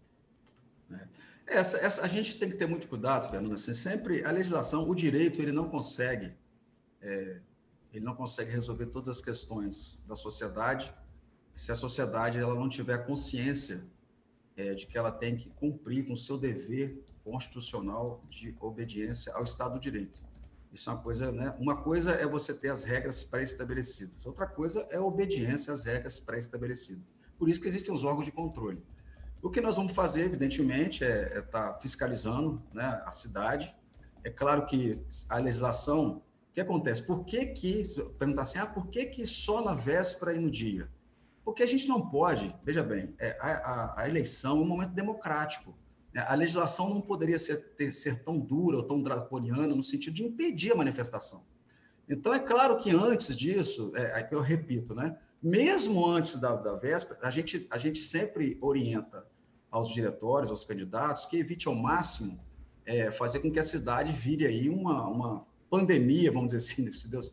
É, 0.90 1.58
essa, 1.58 1.78
essa, 1.78 2.04
a 2.04 2.08
gente 2.08 2.36
tem 2.36 2.48
que 2.48 2.56
ter 2.56 2.66
muito 2.66 2.88
cuidado, 2.88 3.30
Fernando. 3.30 3.54
Assim, 3.54 3.74
sempre 3.74 4.24
a 4.24 4.30
legislação, 4.30 4.88
o 4.88 4.94
direito, 4.94 5.40
ele 5.40 5.52
não 5.52 5.68
consegue, 5.68 6.32
é, 7.00 7.36
ele 7.92 8.04
não 8.04 8.14
consegue 8.14 8.50
resolver 8.50 8.86
todas 8.86 9.16
as 9.16 9.22
questões 9.22 10.00
da 10.06 10.16
sociedade 10.16 10.92
se 11.54 11.70
a 11.70 11.76
sociedade 11.76 12.38
ela 12.38 12.54
não 12.54 12.68
tiver 12.68 13.06
consciência 13.06 13.84
é, 14.56 14.74
de 14.74 14.86
que 14.86 14.96
ela 14.98 15.10
tem 15.10 15.36
que 15.36 15.48
cumprir 15.50 16.06
com 16.06 16.12
o 16.12 16.16
seu 16.16 16.36
dever 16.36 17.04
constitucional 17.24 18.22
de 18.28 18.54
obediência 18.60 19.32
ao 19.34 19.44
Estado 19.44 19.74
do 19.74 19.80
Direito. 19.80 20.22
Isso 20.72 20.88
é 20.88 20.92
uma 20.92 21.02
coisa, 21.02 21.30
né? 21.30 21.54
Uma 21.58 21.82
coisa 21.82 22.12
é 22.12 22.26
você 22.26 22.54
ter 22.54 22.70
as 22.70 22.82
regras 22.82 23.22
pré-estabelecidas, 23.22 24.24
outra 24.24 24.46
coisa 24.46 24.86
é 24.90 24.96
a 24.96 25.02
obediência 25.02 25.72
às 25.72 25.84
regras 25.84 26.18
pré-estabelecidas. 26.18 27.14
Por 27.38 27.48
isso 27.48 27.60
que 27.60 27.68
existem 27.68 27.94
os 27.94 28.04
órgãos 28.04 28.24
de 28.24 28.32
controle. 28.32 28.82
O 29.42 29.50
que 29.50 29.60
nós 29.60 29.76
vamos 29.76 29.92
fazer, 29.92 30.22
evidentemente, 30.22 31.04
é 31.04 31.38
estar 31.38 31.38
é 31.38 31.42
tá 31.72 31.78
fiscalizando 31.80 32.62
né, 32.72 33.02
a 33.04 33.10
cidade. 33.10 33.74
É 34.22 34.30
claro 34.30 34.64
que 34.66 35.04
a 35.28 35.38
legislação, 35.38 36.22
o 36.50 36.54
que 36.54 36.60
acontece? 36.60 37.02
Por 37.02 37.24
que 37.24 37.46
que, 37.46 37.82
perguntar 38.18 38.42
assim, 38.42 38.60
ah, 38.60 38.66
por 38.66 38.86
que 38.86 39.06
que 39.06 39.26
só 39.26 39.64
na 39.64 39.74
véspera 39.74 40.32
e 40.32 40.38
no 40.38 40.48
dia? 40.50 40.88
Porque 41.44 41.62
a 41.62 41.66
gente 41.66 41.88
não 41.88 42.08
pode, 42.08 42.54
veja 42.64 42.82
bem, 42.82 43.14
é, 43.18 43.36
a, 43.40 43.48
a, 43.48 44.02
a, 44.02 44.08
eleição 44.08 44.58
é 44.58 44.60
um 44.60 44.66
momento 44.66 44.92
democrático. 44.92 45.76
Né? 46.14 46.24
A 46.28 46.34
legislação 46.34 46.88
não 46.90 47.00
poderia 47.00 47.38
ser, 47.38 47.74
ter, 47.74 47.92
ser 47.92 48.22
tão 48.22 48.38
dura 48.38 48.76
ou 48.76 48.84
tão 48.84 49.02
draconiana 49.02 49.74
no 49.74 49.82
sentido 49.82 50.14
de 50.14 50.24
impedir 50.24 50.72
a 50.72 50.76
manifestação. 50.76 51.44
Então, 52.08 52.32
é 52.32 52.38
claro 52.38 52.78
que 52.78 52.90
antes 52.90 53.36
disso, 53.36 53.92
é, 53.96 54.20
é 54.20 54.28
eu 54.30 54.40
repito, 54.40 54.94
né? 54.94 55.18
mesmo 55.42 56.06
antes 56.06 56.38
da, 56.38 56.54
da 56.54 56.76
véspera, 56.76 57.18
a 57.22 57.30
gente, 57.30 57.66
a 57.70 57.78
gente 57.78 57.98
sempre 58.00 58.56
orienta 58.60 59.26
aos 59.70 59.88
diretórios, 59.92 60.50
aos 60.50 60.64
candidatos, 60.64 61.26
que 61.26 61.36
evite 61.38 61.66
ao 61.66 61.74
máximo 61.74 62.38
é, 62.86 63.10
fazer 63.10 63.40
com 63.40 63.50
que 63.50 63.58
a 63.58 63.64
cidade 63.64 64.12
vire 64.12 64.46
aí 64.46 64.68
uma, 64.68 65.08
uma 65.08 65.46
pandemia, 65.68 66.30
vamos 66.30 66.52
dizer 66.52 66.58
assim, 66.58 66.92
se 66.92 67.08
Deus, 67.08 67.28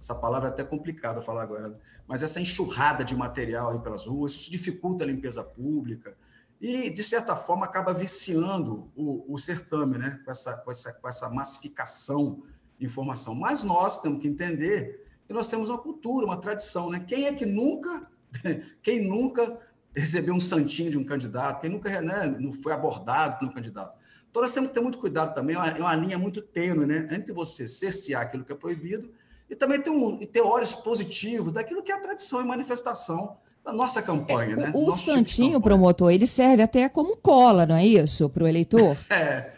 essa 0.00 0.14
palavra 0.14 0.48
é 0.48 0.52
até 0.52 0.64
complicada 0.64 1.20
falar 1.20 1.42
agora, 1.42 1.78
mas 2.06 2.22
essa 2.22 2.40
enxurrada 2.40 3.04
de 3.04 3.14
material 3.14 3.72
aí 3.72 3.78
pelas 3.80 4.06
ruas, 4.06 4.32
isso 4.32 4.50
dificulta 4.50 5.04
a 5.04 5.06
limpeza 5.06 5.42
pública 5.44 6.16
e, 6.60 6.90
de 6.90 7.02
certa 7.04 7.36
forma, 7.36 7.66
acaba 7.66 7.92
viciando 7.92 8.90
o, 8.96 9.32
o 9.32 9.38
certame, 9.38 9.98
né? 9.98 10.20
com, 10.24 10.30
essa, 10.30 10.56
com, 10.56 10.70
essa, 10.70 10.92
com 10.92 11.08
essa 11.08 11.28
massificação 11.28 12.42
de 12.78 12.86
informação. 12.86 13.34
Mas 13.34 13.62
nós 13.62 14.00
temos 14.00 14.18
que 14.18 14.26
entender 14.26 15.06
que 15.26 15.32
nós 15.32 15.48
temos 15.48 15.68
uma 15.68 15.78
cultura, 15.78 16.26
uma 16.26 16.36
tradição. 16.36 16.90
Né? 16.90 17.04
Quem 17.06 17.26
é 17.26 17.32
que 17.32 17.46
nunca, 17.46 18.10
quem 18.82 19.06
nunca 19.06 19.58
recebeu 19.94 20.34
um 20.34 20.40
santinho 20.40 20.90
de 20.90 20.98
um 20.98 21.04
candidato, 21.04 21.60
quem 21.60 21.70
nunca 21.70 22.00
né, 22.00 22.36
foi 22.62 22.72
abordado 22.72 23.38
por 23.38 23.48
um 23.48 23.52
candidato? 23.52 23.96
Então, 24.30 24.42
nós 24.42 24.52
temos 24.52 24.68
que 24.68 24.74
ter 24.74 24.80
muito 24.80 24.98
cuidado 24.98 25.34
também, 25.34 25.54
é 25.54 25.58
uma, 25.58 25.68
é 25.68 25.80
uma 25.80 25.94
linha 25.94 26.18
muito 26.18 26.42
tênue, 26.42 26.86
né? 26.86 27.08
entre 27.12 27.32
você 27.32 27.66
cercear 27.66 28.22
aquilo 28.22 28.44
que 28.44 28.52
é 28.52 28.56
proibido 28.56 29.10
e 29.48 29.56
também 29.56 29.80
ter, 29.80 29.90
um, 29.90 30.18
ter 30.18 30.40
olhos 30.40 30.74
positivos 30.74 31.52
daquilo 31.52 31.82
que 31.82 31.90
é 31.90 31.94
a 31.94 32.00
tradição 32.00 32.40
e 32.40 32.44
manifestação 32.44 33.36
da 33.64 33.72
nossa 33.72 34.02
campanha. 34.02 34.52
É, 34.52 34.56
né? 34.56 34.72
O, 34.74 34.82
o 34.82 34.84
tipo 34.84 34.96
santinho, 34.96 35.52
tipo 35.52 35.62
promotor, 35.62 36.10
ele 36.10 36.26
serve 36.26 36.62
até 36.62 36.88
como 36.88 37.16
cola, 37.16 37.66
não 37.66 37.76
é 37.76 37.86
isso, 37.86 38.28
para 38.28 38.44
o 38.44 38.48
eleitor? 38.48 38.96
é. 39.10 39.52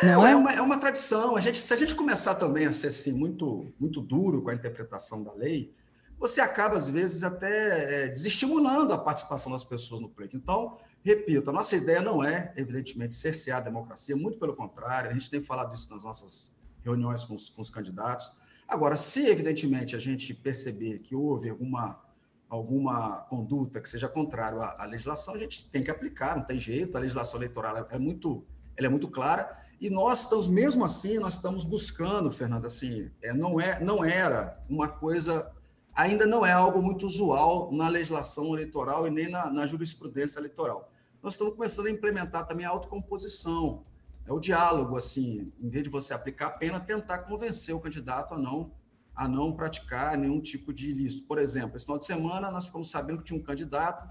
É, 0.00 0.12
não 0.12 0.26
é? 0.26 0.32
é? 0.32 0.36
Uma, 0.36 0.52
é 0.52 0.60
uma 0.60 0.78
tradição. 0.78 1.36
A 1.36 1.40
gente, 1.40 1.58
se 1.58 1.72
a 1.72 1.76
gente 1.76 1.94
começar 1.94 2.34
também 2.34 2.66
a 2.66 2.72
ser 2.72 2.88
assim, 2.88 3.12
muito, 3.12 3.72
muito 3.78 4.00
duro 4.00 4.42
com 4.42 4.50
a 4.50 4.54
interpretação 4.54 5.22
da 5.22 5.32
lei, 5.32 5.74
você 6.18 6.40
acaba, 6.40 6.76
às 6.76 6.88
vezes, 6.88 7.22
até 7.22 8.04
é, 8.04 8.08
desestimulando 8.08 8.92
a 8.94 8.98
participação 8.98 9.52
das 9.52 9.64
pessoas 9.64 10.00
no 10.00 10.08
pleito. 10.08 10.36
Então, 10.36 10.78
repito, 11.04 11.50
a 11.50 11.52
nossa 11.52 11.76
ideia 11.76 12.00
não 12.00 12.24
é, 12.24 12.52
evidentemente, 12.56 13.14
cercear 13.14 13.58
a 13.58 13.60
democracia, 13.60 14.16
muito 14.16 14.38
pelo 14.38 14.54
contrário, 14.54 15.10
a 15.10 15.12
gente 15.12 15.28
tem 15.28 15.40
falado 15.40 15.74
isso 15.74 15.90
nas 15.90 16.04
nossas 16.04 16.54
reuniões 16.84 17.24
com 17.24 17.34
os, 17.34 17.50
com 17.50 17.60
os 17.60 17.70
candidatos. 17.70 18.30
Agora, 18.72 18.96
se 18.96 19.26
evidentemente 19.26 19.94
a 19.94 19.98
gente 19.98 20.32
perceber 20.32 21.00
que 21.00 21.14
houve 21.14 21.50
alguma, 21.50 22.00
alguma 22.48 23.20
conduta 23.28 23.82
que 23.82 23.86
seja 23.86 24.08
contrária 24.08 24.58
à, 24.58 24.84
à 24.84 24.86
legislação, 24.86 25.34
a 25.34 25.38
gente 25.38 25.68
tem 25.68 25.84
que 25.84 25.90
aplicar, 25.90 26.34
não 26.34 26.42
tem 26.42 26.58
jeito, 26.58 26.96
a 26.96 27.00
legislação 27.00 27.38
eleitoral 27.38 27.86
é, 27.90 27.98
muito, 27.98 28.46
ela 28.74 28.86
é 28.86 28.88
muito 28.88 29.08
clara, 29.08 29.62
e 29.78 29.90
nós 29.90 30.22
estamos, 30.22 30.48
mesmo 30.48 30.86
assim, 30.86 31.18
nós 31.18 31.34
estamos 31.34 31.64
buscando, 31.64 32.30
Fernando, 32.30 32.64
assim, 32.64 33.10
é, 33.20 33.34
não, 33.34 33.60
é, 33.60 33.78
não 33.78 34.02
era 34.02 34.58
uma 34.70 34.88
coisa, 34.88 35.52
ainda 35.94 36.24
não 36.24 36.46
é 36.46 36.52
algo 36.52 36.80
muito 36.80 37.06
usual 37.06 37.70
na 37.70 37.88
legislação 37.88 38.54
eleitoral 38.54 39.06
e 39.06 39.10
nem 39.10 39.28
na, 39.28 39.50
na 39.50 39.66
jurisprudência 39.66 40.40
eleitoral. 40.40 40.90
Nós 41.22 41.34
estamos 41.34 41.54
começando 41.56 41.88
a 41.88 41.90
implementar 41.90 42.46
também 42.46 42.64
a 42.64 42.70
autocomposição, 42.70 43.82
é 44.26 44.32
o 44.32 44.40
diálogo, 44.40 44.96
assim, 44.96 45.52
em 45.60 45.68
vez 45.68 45.84
de 45.84 45.90
você 45.90 46.14
aplicar 46.14 46.46
a 46.46 46.50
pena, 46.50 46.78
tentar 46.78 47.18
convencer 47.18 47.74
o 47.74 47.80
candidato 47.80 48.34
a 48.34 48.38
não 48.38 48.70
a 49.14 49.28
não 49.28 49.52
praticar 49.52 50.16
nenhum 50.16 50.40
tipo 50.40 50.72
de 50.72 50.90
ilícito. 50.90 51.26
Por 51.26 51.38
exemplo, 51.38 51.76
esse 51.76 51.84
final 51.84 51.98
de 51.98 52.06
semana 52.06 52.50
nós 52.50 52.64
ficamos 52.64 52.90
sabendo 52.90 53.18
que 53.18 53.24
tinha 53.24 53.38
um 53.38 53.42
candidato 53.42 54.08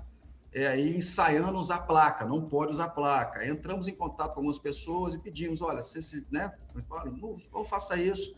é, 0.54 0.68
aí 0.68 0.98
ensaiando 0.98 1.58
usar 1.58 1.80
placa, 1.80 2.26
não 2.26 2.48
pode 2.48 2.74
usar 2.74 2.90
placa. 2.90 3.48
Entramos 3.48 3.88
em 3.88 3.96
contato 3.96 4.34
com 4.34 4.42
algumas 4.42 4.60
pessoas 4.60 5.14
e 5.14 5.20
pedimos, 5.20 5.62
olha, 5.62 5.82
se, 5.82 6.28
né, 6.30 6.54
não, 7.20 7.38
não 7.54 7.64
faça 7.64 7.96
isso. 7.96 8.36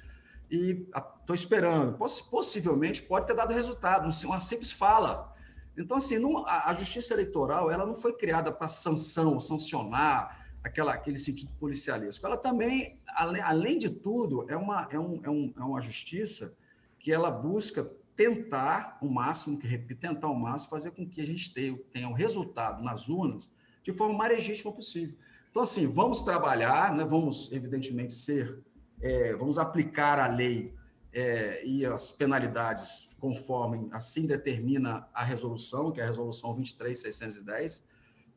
E 0.50 0.88
estou 1.20 1.34
esperando. 1.34 1.98
Possivelmente 1.98 3.02
pode 3.02 3.26
ter 3.26 3.36
dado 3.36 3.52
resultado, 3.52 4.08
uma 4.26 4.40
simples 4.40 4.72
fala. 4.72 5.34
Então, 5.76 5.98
assim, 5.98 6.20
não, 6.20 6.46
a, 6.46 6.70
a 6.70 6.74
justiça 6.76 7.14
eleitoral 7.14 7.72
ela 7.72 7.86
não 7.86 7.96
foi 7.96 8.14
criada 8.14 8.52
para 8.52 8.68
sanção, 8.68 9.40
sancionar, 9.40 10.43
aquela, 10.64 10.94
aquele 10.94 11.20
sentido 11.20 11.54
policialesco. 11.60 12.26
Ela 12.26 12.38
também, 12.38 13.00
além, 13.16 13.42
além 13.42 13.78
de 13.78 13.90
tudo, 13.90 14.50
é 14.50 14.56
uma, 14.56 14.88
é, 14.90 14.98
um, 14.98 15.22
é, 15.24 15.30
um, 15.30 15.54
é 15.58 15.64
uma 15.64 15.82
justiça 15.82 16.56
que 16.98 17.12
ela 17.12 17.30
busca 17.30 17.84
tentar 18.16 18.98
o 19.02 19.10
máximo, 19.10 19.60
que 19.60 19.68
repito, 19.68 20.02
tentar 20.02 20.28
o 20.30 20.36
máximo, 20.36 20.70
fazer 20.70 20.92
com 20.92 21.08
que 21.08 21.22
a 21.22 21.26
gente 21.26 21.54
tenha, 21.54 21.78
tenha 21.92 22.08
um 22.08 22.14
resultado 22.14 22.84
nas 22.84 23.10
urnas 23.10 23.52
de 23.84 23.92
forma 23.92 24.18
mais 24.18 24.32
legítima 24.32 24.72
possível. 24.72 25.16
Então, 25.52 25.64
assim, 25.64 25.86
vamos 25.86 26.24
trabalhar, 26.24 26.96
né, 26.96 27.04
vamos, 27.04 27.52
evidentemente, 27.52 28.14
ser, 28.14 28.60
é, 29.02 29.36
vamos 29.36 29.58
aplicar 29.58 30.20
a 30.20 30.28
lei 30.28 30.74
é, 31.12 31.64
e 31.66 31.86
as 31.86 32.12
penalidades 32.12 33.10
conforme 33.20 33.88
assim 33.92 34.26
determina 34.26 35.08
a 35.14 35.24
resolução, 35.24 35.92
que 35.92 36.02
é 36.02 36.04
a 36.04 36.08
resolução 36.08 36.54
23610, 36.54 37.84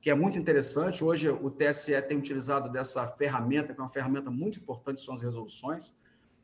que 0.06 0.10
é 0.10 0.14
muito 0.14 0.38
interessante. 0.38 1.02
Hoje 1.02 1.28
o 1.28 1.50
TSE 1.50 2.00
tem 2.02 2.16
utilizado 2.16 2.70
dessa 2.70 3.04
ferramenta, 3.08 3.74
que 3.74 3.80
é 3.80 3.82
uma 3.82 3.88
ferramenta 3.88 4.30
muito 4.30 4.60
importante, 4.60 5.00
são 5.00 5.14
as 5.14 5.20
resoluções, 5.20 5.96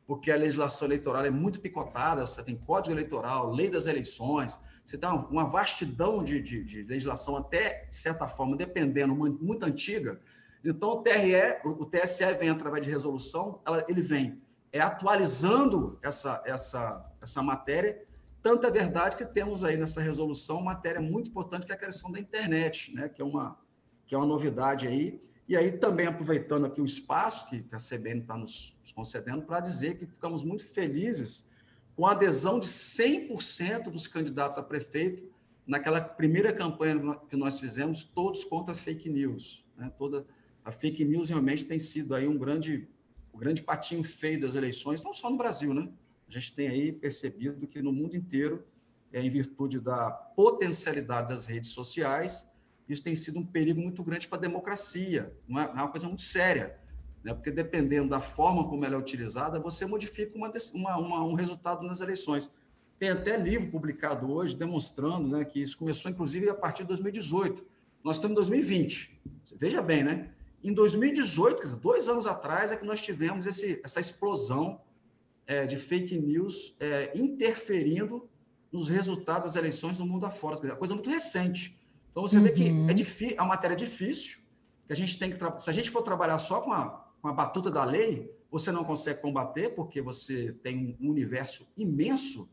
porque 0.05 0.29
a 0.29 0.35
legislação 0.35 0.85
eleitoral 0.85 1.23
é 1.23 1.29
muito 1.29 1.61
picotada, 1.61 2.27
você 2.27 2.43
tem 2.43 2.57
código 2.57 2.93
eleitoral, 2.93 3.53
lei 3.53 3.69
das 3.69 3.87
eleições, 3.87 4.59
você 4.85 4.97
tem 4.97 5.09
uma 5.09 5.45
vastidão 5.45 6.21
de, 6.25 6.41
de, 6.41 6.61
de 6.61 6.83
legislação, 6.83 7.37
até, 7.37 7.85
de 7.85 7.95
certa 7.95 8.27
forma, 8.27 8.57
dependendo, 8.57 9.15
muito 9.15 9.63
antiga. 9.63 10.19
Então, 10.61 10.89
o 10.89 11.01
TRE, 11.01 11.61
o 11.63 11.85
TSE 11.85 12.33
vem 12.33 12.49
através 12.49 12.83
de 12.83 12.91
resolução, 12.91 13.61
ela, 13.65 13.85
ele 13.87 14.01
vem 14.01 14.41
é, 14.73 14.81
atualizando 14.81 15.97
essa, 16.03 16.43
essa, 16.45 17.09
essa 17.21 17.41
matéria 17.41 18.03
tanto 18.43 18.67
é 18.67 18.71
verdade 18.71 19.15
que 19.15 19.25
temos 19.25 19.63
aí 19.63 19.77
nessa 19.77 20.01
resolução 20.01 20.57
uma 20.57 20.73
matéria 20.73 21.01
muito 21.01 21.29
importante, 21.29 21.65
que 21.65 21.71
é 21.71 21.75
a 21.75 21.77
questão 21.77 22.11
da 22.11 22.19
internet, 22.19 22.93
né? 22.93 23.07
que, 23.07 23.21
é 23.21 23.25
uma, 23.25 23.57
que 24.05 24.13
é 24.13 24.17
uma 24.17 24.27
novidade 24.27 24.85
aí. 24.85 25.23
E 25.47 25.55
aí, 25.55 25.71
também 25.71 26.07
aproveitando 26.07 26.65
aqui 26.65 26.81
o 26.81 26.85
espaço 26.85 27.47
que 27.47 27.65
a 27.71 27.77
CBN 27.77 28.21
está 28.21 28.37
nos 28.37 28.77
concedendo, 28.93 29.43
para 29.43 29.61
dizer 29.61 29.97
que 29.97 30.05
ficamos 30.05 30.43
muito 30.43 30.65
felizes 30.67 31.49
com 31.95 32.05
a 32.05 32.11
adesão 32.11 32.59
de 32.59 32.67
100% 32.67 33.89
dos 33.89 34.07
candidatos 34.07 34.57
a 34.57 34.63
prefeito 34.63 35.31
naquela 35.65 36.01
primeira 36.01 36.51
campanha 36.51 37.17
que 37.29 37.37
nós 37.37 37.59
fizemos, 37.59 38.03
todos 38.03 38.43
contra 38.43 38.75
fake 38.75 39.09
news. 39.09 39.65
Né? 39.77 39.89
Toda 39.97 40.25
a 40.65 40.71
fake 40.71 41.05
news 41.05 41.29
realmente 41.29 41.63
tem 41.63 41.79
sido 41.79 42.13
aí 42.13 42.27
um 42.27 42.37
grande, 42.37 42.89
um 43.33 43.37
grande 43.37 43.63
patinho 43.63 44.03
feio 44.03 44.41
das 44.41 44.53
eleições, 44.53 45.01
não 45.01 45.13
só 45.13 45.29
no 45.29 45.37
Brasil, 45.37 45.73
né? 45.73 45.89
A 46.35 46.39
gente 46.39 46.53
tem 46.53 46.67
aí 46.67 46.91
percebido 46.91 47.67
que 47.67 47.81
no 47.81 47.91
mundo 47.91 48.15
inteiro, 48.15 48.65
é, 49.11 49.21
em 49.21 49.29
virtude 49.29 49.79
da 49.79 50.09
potencialidade 50.09 51.29
das 51.29 51.47
redes 51.47 51.69
sociais, 51.69 52.49
isso 52.89 53.03
tem 53.03 53.15
sido 53.15 53.39
um 53.39 53.45
perigo 53.45 53.79
muito 53.79 54.03
grande 54.03 54.27
para 54.27 54.39
a 54.39 54.41
democracia, 54.41 55.31
não 55.47 55.61
é, 55.61 55.65
é 55.65 55.73
uma 55.73 55.87
coisa 55.87 56.07
muito 56.07 56.23
séria, 56.23 56.77
né? 57.23 57.33
porque 57.33 57.51
dependendo 57.51 58.09
da 58.09 58.19
forma 58.19 58.67
como 58.67 58.83
ela 58.83 58.95
é 58.95 58.97
utilizada, 58.97 59.59
você 59.59 59.85
modifica 59.85 60.35
uma, 60.35 60.51
uma, 60.97 61.23
um 61.23 61.35
resultado 61.35 61.85
nas 61.85 62.01
eleições. 62.01 62.51
Tem 62.97 63.09
até 63.09 63.37
livro 63.37 63.69
publicado 63.69 64.31
hoje 64.31 64.55
demonstrando 64.55 65.27
né, 65.27 65.45
que 65.45 65.61
isso 65.61 65.77
começou, 65.77 66.09
inclusive, 66.09 66.49
a 66.49 66.55
partir 66.55 66.83
de 66.83 66.87
2018. 66.89 67.63
Nós 68.03 68.17
estamos 68.17 68.33
em 68.33 68.35
2020. 68.35 69.21
Veja 69.55 69.81
bem, 69.81 70.03
né? 70.03 70.29
Em 70.63 70.73
2018, 70.73 71.57
quer 71.57 71.63
dizer, 71.63 71.79
dois 71.79 72.07
anos 72.07 72.25
atrás, 72.25 72.71
é 72.71 72.77
que 72.77 72.85
nós 72.85 73.01
tivemos 73.01 73.45
esse, 73.45 73.81
essa 73.83 73.99
explosão 73.99 74.81
é, 75.45 75.65
de 75.65 75.77
fake 75.77 76.17
news 76.17 76.75
é, 76.79 77.11
interferindo 77.15 78.29
nos 78.71 78.89
resultados 78.89 79.47
das 79.47 79.55
eleições 79.55 79.99
no 79.99 80.05
mundo 80.05 80.25
afora. 80.25 80.57
É 80.63 80.71
uma 80.71 80.75
coisa 80.75 80.95
muito 80.95 81.09
recente. 81.09 81.77
Então, 82.11 82.23
você 82.23 82.37
uhum. 82.37 82.43
vê 82.43 82.51
que 82.51 82.69
uhum. 82.69 82.89
é, 82.89 82.93
difícil, 82.93 83.37
é 83.37 83.41
uma 83.41 83.49
matéria 83.49 83.75
difícil, 83.75 84.39
que 84.87 84.93
a 84.93 84.95
gente 84.95 85.17
tem 85.17 85.31
que... 85.31 85.37
Se 85.59 85.69
a 85.69 85.73
gente 85.73 85.89
for 85.89 86.01
trabalhar 86.01 86.37
só 86.37 86.61
com 86.61 86.71
a, 86.71 87.05
com 87.21 87.27
a 87.27 87.33
batuta 87.33 87.69
da 87.69 87.83
lei, 87.83 88.31
você 88.51 88.71
não 88.71 88.83
consegue 88.83 89.21
combater, 89.21 89.69
porque 89.69 90.01
você 90.01 90.53
tem 90.63 90.97
um 91.01 91.09
universo 91.09 91.67
imenso, 91.75 92.49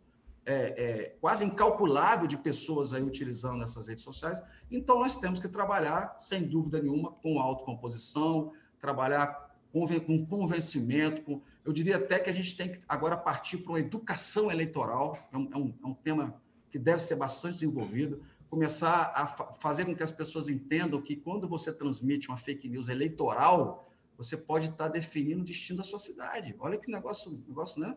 é, 0.46 0.54
é, 0.54 1.16
quase 1.20 1.44
incalculável 1.44 2.26
de 2.26 2.38
pessoas 2.38 2.94
aí 2.94 3.02
utilizando 3.02 3.62
essas 3.62 3.86
redes 3.86 4.02
sociais. 4.02 4.42
Então, 4.70 4.98
nós 4.98 5.18
temos 5.18 5.38
que 5.38 5.48
trabalhar, 5.48 6.16
sem 6.18 6.42
dúvida 6.42 6.80
nenhuma, 6.80 7.12
com 7.12 7.38
autocomposição, 7.38 8.52
trabalhar 8.80 9.49
com 9.72 10.26
convencimento, 10.26 11.40
eu 11.64 11.72
diria 11.72 11.96
até 11.96 12.18
que 12.18 12.28
a 12.28 12.32
gente 12.32 12.56
tem 12.56 12.72
que 12.72 12.80
agora 12.88 13.16
partir 13.16 13.58
para 13.58 13.72
uma 13.72 13.80
educação 13.80 14.50
eleitoral, 14.50 15.16
é 15.32 15.38
um, 15.38 15.50
é 15.52 15.56
um, 15.56 15.74
é 15.84 15.86
um 15.86 15.94
tema 15.94 16.40
que 16.70 16.78
deve 16.78 17.00
ser 17.00 17.16
bastante 17.16 17.54
desenvolvido, 17.54 18.22
começar 18.48 19.12
a 19.14 19.26
fa 19.26 19.52
fazer 19.52 19.84
com 19.84 19.94
que 19.94 20.02
as 20.02 20.10
pessoas 20.10 20.48
entendam 20.48 21.00
que 21.00 21.14
quando 21.14 21.48
você 21.48 21.72
transmite 21.72 22.28
uma 22.28 22.36
fake 22.36 22.68
news 22.68 22.88
eleitoral, 22.88 23.88
você 24.16 24.36
pode 24.36 24.68
estar 24.70 24.88
definindo 24.88 25.42
o 25.42 25.44
destino 25.44 25.78
da 25.78 25.84
sua 25.84 25.98
cidade. 25.98 26.54
Olha 26.58 26.76
que 26.76 26.90
negócio, 26.90 27.42
negócio, 27.46 27.80
né? 27.80 27.96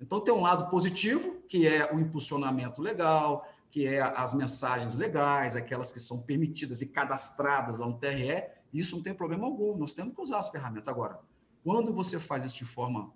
Então 0.00 0.20
tem 0.20 0.34
um 0.34 0.40
lado 0.40 0.68
positivo, 0.68 1.36
que 1.48 1.66
é 1.66 1.92
o 1.92 2.00
impulsionamento 2.00 2.82
legal, 2.82 3.48
que 3.70 3.86
é 3.86 4.00
as 4.00 4.34
mensagens 4.34 4.96
legais, 4.96 5.56
aquelas 5.56 5.90
que 5.90 5.98
são 5.98 6.20
permitidas 6.20 6.82
e 6.82 6.86
cadastradas 6.86 7.78
lá 7.78 7.86
no 7.86 7.94
TRE, 7.94 8.44
isso 8.80 8.96
não 8.96 9.02
tem 9.02 9.14
problema 9.14 9.46
algum, 9.46 9.76
nós 9.76 9.94
temos 9.94 10.14
que 10.14 10.20
usar 10.20 10.38
as 10.38 10.48
ferramentas. 10.48 10.88
Agora, 10.88 11.20
quando 11.62 11.92
você 11.92 12.18
faz 12.18 12.44
isso 12.44 12.58
de 12.58 12.64
forma 12.64 13.12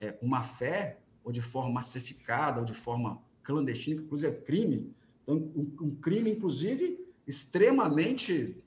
é, 0.00 0.16
uma 0.22 0.42
fé, 0.42 0.98
ou 1.24 1.32
de 1.32 1.40
forma 1.40 1.70
massificada, 1.70 2.60
ou 2.60 2.64
de 2.64 2.74
forma 2.74 3.22
clandestina, 3.42 3.96
que 3.96 4.06
inclusive 4.06 4.32
é 4.32 4.40
crime, 4.40 4.94
então, 5.22 5.36
um, 5.36 5.76
um 5.80 5.94
crime, 5.96 6.32
inclusive, 6.32 7.06
extremamente 7.26 8.62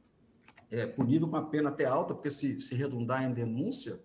é, 0.72 0.86
punido 0.86 1.28
com 1.28 1.36
uma 1.36 1.46
pena 1.46 1.70
até 1.70 1.86
alta, 1.86 2.14
porque 2.14 2.30
se, 2.30 2.60
se 2.60 2.76
redundar 2.76 3.24
em 3.24 3.34
denúncia 3.34 4.02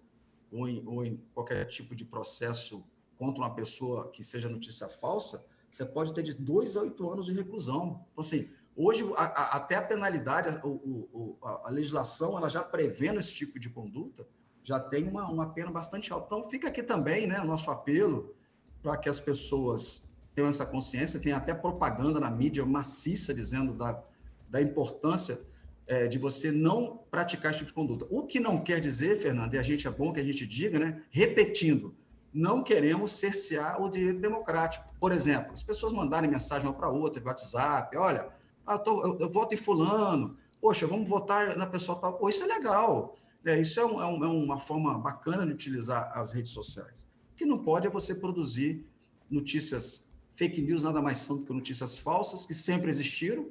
ou 0.50 0.68
em, 0.68 0.82
ou 0.86 1.04
em 1.04 1.22
qualquer 1.32 1.64
tipo 1.66 1.94
de 1.94 2.04
processo 2.04 2.84
contra 3.16 3.42
uma 3.42 3.54
pessoa 3.54 4.10
que 4.10 4.24
seja 4.24 4.48
notícia 4.48 4.88
falsa, 4.88 5.44
você 5.70 5.84
pode 5.84 6.12
ter 6.12 6.22
de 6.22 6.34
dois 6.34 6.76
a 6.76 6.82
oito 6.82 7.08
anos 7.08 7.26
de 7.26 7.32
reclusão. 7.32 8.04
Então, 8.12 8.20
assim, 8.20 8.50
hoje, 8.82 9.04
a, 9.16 9.24
a, 9.24 9.56
até 9.56 9.76
a 9.76 9.82
penalidade, 9.82 10.48
a, 10.48 11.66
a, 11.66 11.70
legislação, 11.70 12.36
ela 12.36 12.48
já 12.48 12.62
prevendo 12.62 13.20
esse 13.20 13.34
tipo 13.34 13.58
de 13.58 13.68
conduta, 13.68 14.26
já 14.62 14.80
tem 14.80 15.06
uma, 15.06 15.28
uma 15.28 15.50
pena 15.50 15.70
bastante 15.70 16.12
alta. 16.12 16.26
Então, 16.26 16.48
fica 16.48 16.68
aqui 16.68 16.82
também 16.82 17.26
né, 17.26 17.40
o 17.40 17.44
nosso 17.44 17.70
apelo 17.70 18.34
para 18.82 18.96
que 18.96 19.08
as 19.08 19.20
pessoas 19.20 20.08
tenham 20.34 20.48
essa 20.48 20.64
consciência, 20.64 21.20
tem 21.20 21.32
até 21.32 21.52
propaganda 21.52 22.18
na 22.18 22.30
mídia 22.30 22.64
maciça 22.64 23.34
dizendo 23.34 23.74
da, 23.74 24.02
da 24.48 24.62
importância 24.62 25.40
é, 25.86 26.06
de 26.06 26.18
você 26.18 26.52
não 26.52 27.04
praticar 27.10 27.50
esse 27.50 27.58
tipo 27.58 27.70
de 27.70 27.74
conduta. 27.74 28.06
O 28.10 28.26
que 28.26 28.38
não 28.40 28.62
quer 28.62 28.80
dizer, 28.80 29.16
Fernando, 29.16 29.54
e 29.54 29.58
a 29.58 29.62
gente 29.62 29.86
é 29.86 29.90
bom 29.90 30.12
que 30.12 30.20
a 30.20 30.24
gente 30.24 30.46
diga, 30.46 30.78
né? 30.78 31.02
Repetindo, 31.10 31.94
não 32.32 32.62
queremos 32.62 33.12
cercear 33.12 33.82
o 33.82 33.90
direito 33.90 34.20
democrático. 34.20 34.88
Por 35.00 35.10
exemplo, 35.10 35.52
as 35.52 35.62
pessoas 35.62 35.92
mandarem 35.92 36.30
mensagem 36.30 36.66
uma 36.66 36.74
para 36.74 36.88
outra, 36.88 37.22
WhatsApp, 37.24 37.96
olha, 37.96 38.39
ah, 38.66 38.78
tô, 38.78 39.02
eu, 39.04 39.18
eu, 39.18 39.30
voto 39.30 39.54
em 39.54 39.56
fulano, 39.56 40.36
poxa, 40.60 40.86
vamos 40.86 41.08
votar 41.08 41.56
na 41.56 41.66
pessoa 41.66 41.98
tal. 41.98 42.14
Pô, 42.14 42.28
isso 42.28 42.44
é 42.44 42.46
legal. 42.46 43.16
É, 43.44 43.58
isso 43.58 43.80
é, 43.80 43.84
um, 43.84 44.00
é, 44.00 44.06
um, 44.06 44.24
é 44.24 44.28
uma 44.28 44.58
forma 44.58 44.98
bacana 44.98 45.46
de 45.46 45.52
utilizar 45.52 46.12
as 46.14 46.32
redes 46.32 46.52
sociais. 46.52 47.06
O 47.32 47.36
que 47.36 47.46
não 47.46 47.58
pode 47.58 47.86
é 47.86 47.90
você 47.90 48.14
produzir 48.14 48.86
notícias 49.30 50.10
fake 50.34 50.60
news, 50.62 50.82
nada 50.82 51.00
mais 51.00 51.18
são 51.18 51.38
do 51.38 51.44
que 51.44 51.52
notícias 51.52 51.98
falsas, 51.98 52.46
que 52.46 52.54
sempre 52.54 52.90
existiram, 52.90 53.48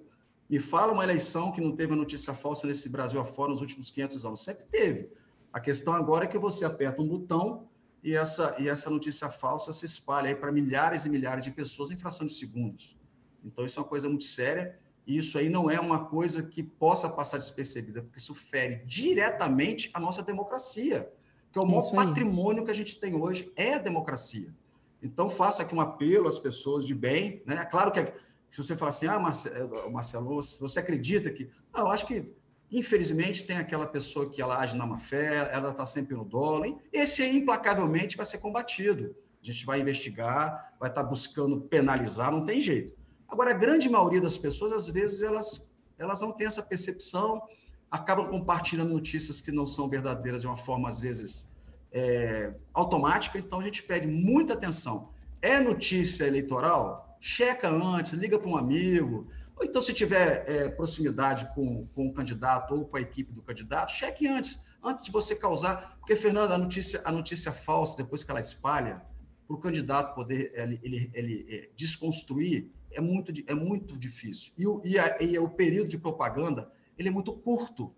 me 0.49 0.59
fala 0.59 0.91
uma 0.91 1.03
eleição 1.03 1.51
que 1.51 1.61
não 1.61 1.75
teve 1.75 1.91
uma 1.91 1.99
notícia 1.99 2.33
falsa 2.33 2.65
nesse 2.65 2.89
Brasil 2.89 3.19
afora 3.19 3.51
nos 3.51 3.61
últimos 3.61 3.91
500 3.91 4.25
anos. 4.25 4.43
Sempre 4.43 4.65
teve. 4.65 5.11
A 5.53 5.59
questão 5.59 5.93
agora 5.93 6.25
é 6.25 6.27
que 6.27 6.37
você 6.37 6.65
aperta 6.65 7.01
um 7.01 7.07
botão 7.07 7.67
e 8.03 8.15
essa, 8.15 8.55
e 8.59 8.67
essa 8.67 8.89
notícia 8.89 9.29
falsa 9.29 9.71
se 9.71 9.85
espalha 9.85 10.35
para 10.35 10.51
milhares 10.51 11.05
e 11.05 11.09
milhares 11.09 11.43
de 11.43 11.51
pessoas 11.51 11.91
em 11.91 11.97
fração 11.97 12.25
de 12.25 12.33
segundos. 12.33 12.97
Então, 13.43 13.65
isso 13.65 13.79
é 13.79 13.83
uma 13.83 13.87
coisa 13.87 14.07
muito 14.07 14.23
séria 14.23 14.79
isso 15.17 15.37
aí 15.37 15.49
não 15.49 15.69
é 15.71 15.79
uma 15.79 16.05
coisa 16.05 16.43
que 16.43 16.61
possa 16.61 17.09
passar 17.09 17.37
despercebida, 17.37 18.01
porque 18.01 18.19
isso 18.19 18.35
fere 18.35 18.83
diretamente 18.85 19.89
a 19.93 19.99
nossa 19.99 20.21
democracia, 20.21 21.11
que 21.51 21.57
é 21.57 21.61
o 21.61 21.65
maior 21.65 21.91
patrimônio 21.91 22.63
que 22.63 22.71
a 22.71 22.75
gente 22.75 22.99
tem 22.99 23.15
hoje, 23.15 23.51
é 23.55 23.75
a 23.75 23.79
democracia. 23.79 24.53
Então, 25.01 25.29
faça 25.29 25.63
aqui 25.63 25.73
um 25.73 25.81
apelo 25.81 26.27
às 26.27 26.37
pessoas 26.37 26.85
de 26.85 26.93
bem. 26.93 27.41
Né? 27.45 27.63
Claro 27.65 27.91
que 27.91 28.01
se 28.49 28.57
você 28.57 28.75
falar 28.75 28.89
assim, 28.89 29.07
ah, 29.07 29.15
eh, 29.15 29.89
Marcelo, 29.89 30.35
você 30.35 30.79
acredita 30.79 31.31
que. 31.31 31.49
Não, 31.73 31.81
eu 31.81 31.91
acho 31.91 32.05
que, 32.05 32.31
infelizmente, 32.71 33.45
tem 33.45 33.57
aquela 33.57 33.87
pessoa 33.87 34.29
que 34.29 34.41
ela 34.41 34.59
age 34.59 34.75
na 34.75 34.85
má 34.85 34.97
fé, 34.97 35.49
ela 35.51 35.71
está 35.71 35.85
sempre 35.85 36.15
no 36.15 36.25
dólar. 36.25 36.75
Esse 36.91 37.23
aí, 37.23 37.37
implacavelmente, 37.37 38.17
vai 38.17 38.25
ser 38.25 38.39
combatido. 38.39 39.15
A 39.41 39.45
gente 39.45 39.65
vai 39.65 39.79
investigar, 39.79 40.73
vai 40.79 40.89
estar 40.89 41.03
tá 41.03 41.09
buscando 41.09 41.61
penalizar, 41.61 42.31
não 42.31 42.45
tem 42.45 42.59
jeito. 42.59 42.93
Agora, 43.29 43.51
a 43.51 43.53
grande 43.53 43.89
maioria 43.89 44.21
das 44.21 44.37
pessoas, 44.37 44.71
às 44.71 44.89
vezes, 44.89 45.21
elas, 45.21 45.71
elas 45.97 46.21
não 46.21 46.31
têm 46.31 46.47
essa 46.47 46.63
percepção, 46.63 47.41
acabam 47.89 48.27
compartilhando 48.27 48.93
notícias 48.93 49.41
que 49.41 49.51
não 49.51 49.65
são 49.65 49.87
verdadeiras 49.87 50.41
de 50.41 50.47
uma 50.47 50.57
forma, 50.57 50.89
às 50.89 50.99
vezes, 50.99 51.51
é, 51.91 52.53
automática. 52.73 53.37
Então, 53.37 53.59
a 53.59 53.63
gente 53.63 53.83
pede 53.83 54.07
muita 54.07 54.53
atenção. 54.53 55.11
É 55.41 55.59
notícia 55.59 56.25
eleitoral? 56.25 57.09
checa 57.19 57.69
antes, 57.69 58.13
liga 58.13 58.39
para 58.39 58.49
um 58.49 58.57
amigo, 58.57 59.27
ou 59.55 59.65
então 59.65 59.81
se 59.81 59.93
tiver 59.93 60.45
é, 60.47 60.69
proximidade 60.69 61.53
com, 61.53 61.85
com 61.87 62.07
o 62.07 62.13
candidato 62.13 62.73
ou 62.73 62.85
com 62.85 62.97
a 62.97 63.01
equipe 63.01 63.33
do 63.33 63.41
candidato, 63.41 63.91
cheque 63.91 64.27
antes, 64.27 64.65
antes 64.83 65.03
de 65.03 65.11
você 65.11 65.35
causar, 65.35 65.97
porque, 65.99 66.15
Fernando, 66.15 66.53
a 66.53 66.57
notícia, 66.57 67.01
a 67.03 67.11
notícia 67.11 67.51
falsa, 67.51 67.97
depois 67.97 68.23
que 68.23 68.31
ela 68.31 68.39
espalha, 68.39 69.01
para 69.45 69.55
o 69.55 69.59
candidato 69.59 70.15
poder 70.15 70.51
ele, 70.53 70.79
ele, 70.83 71.11
ele, 71.13 71.45
é, 71.49 71.69
desconstruir, 71.75 72.71
é 72.91 73.01
muito, 73.01 73.31
é 73.47 73.53
muito 73.53 73.97
difícil. 73.97 74.53
E 74.57 74.67
o, 74.67 74.81
e, 74.83 74.97
a, 74.97 75.17
e 75.21 75.37
o 75.37 75.49
período 75.49 75.89
de 75.89 75.97
propaganda 75.97 76.71
ele 76.97 77.09
é 77.09 77.11
muito 77.11 77.33
curto. 77.33 77.93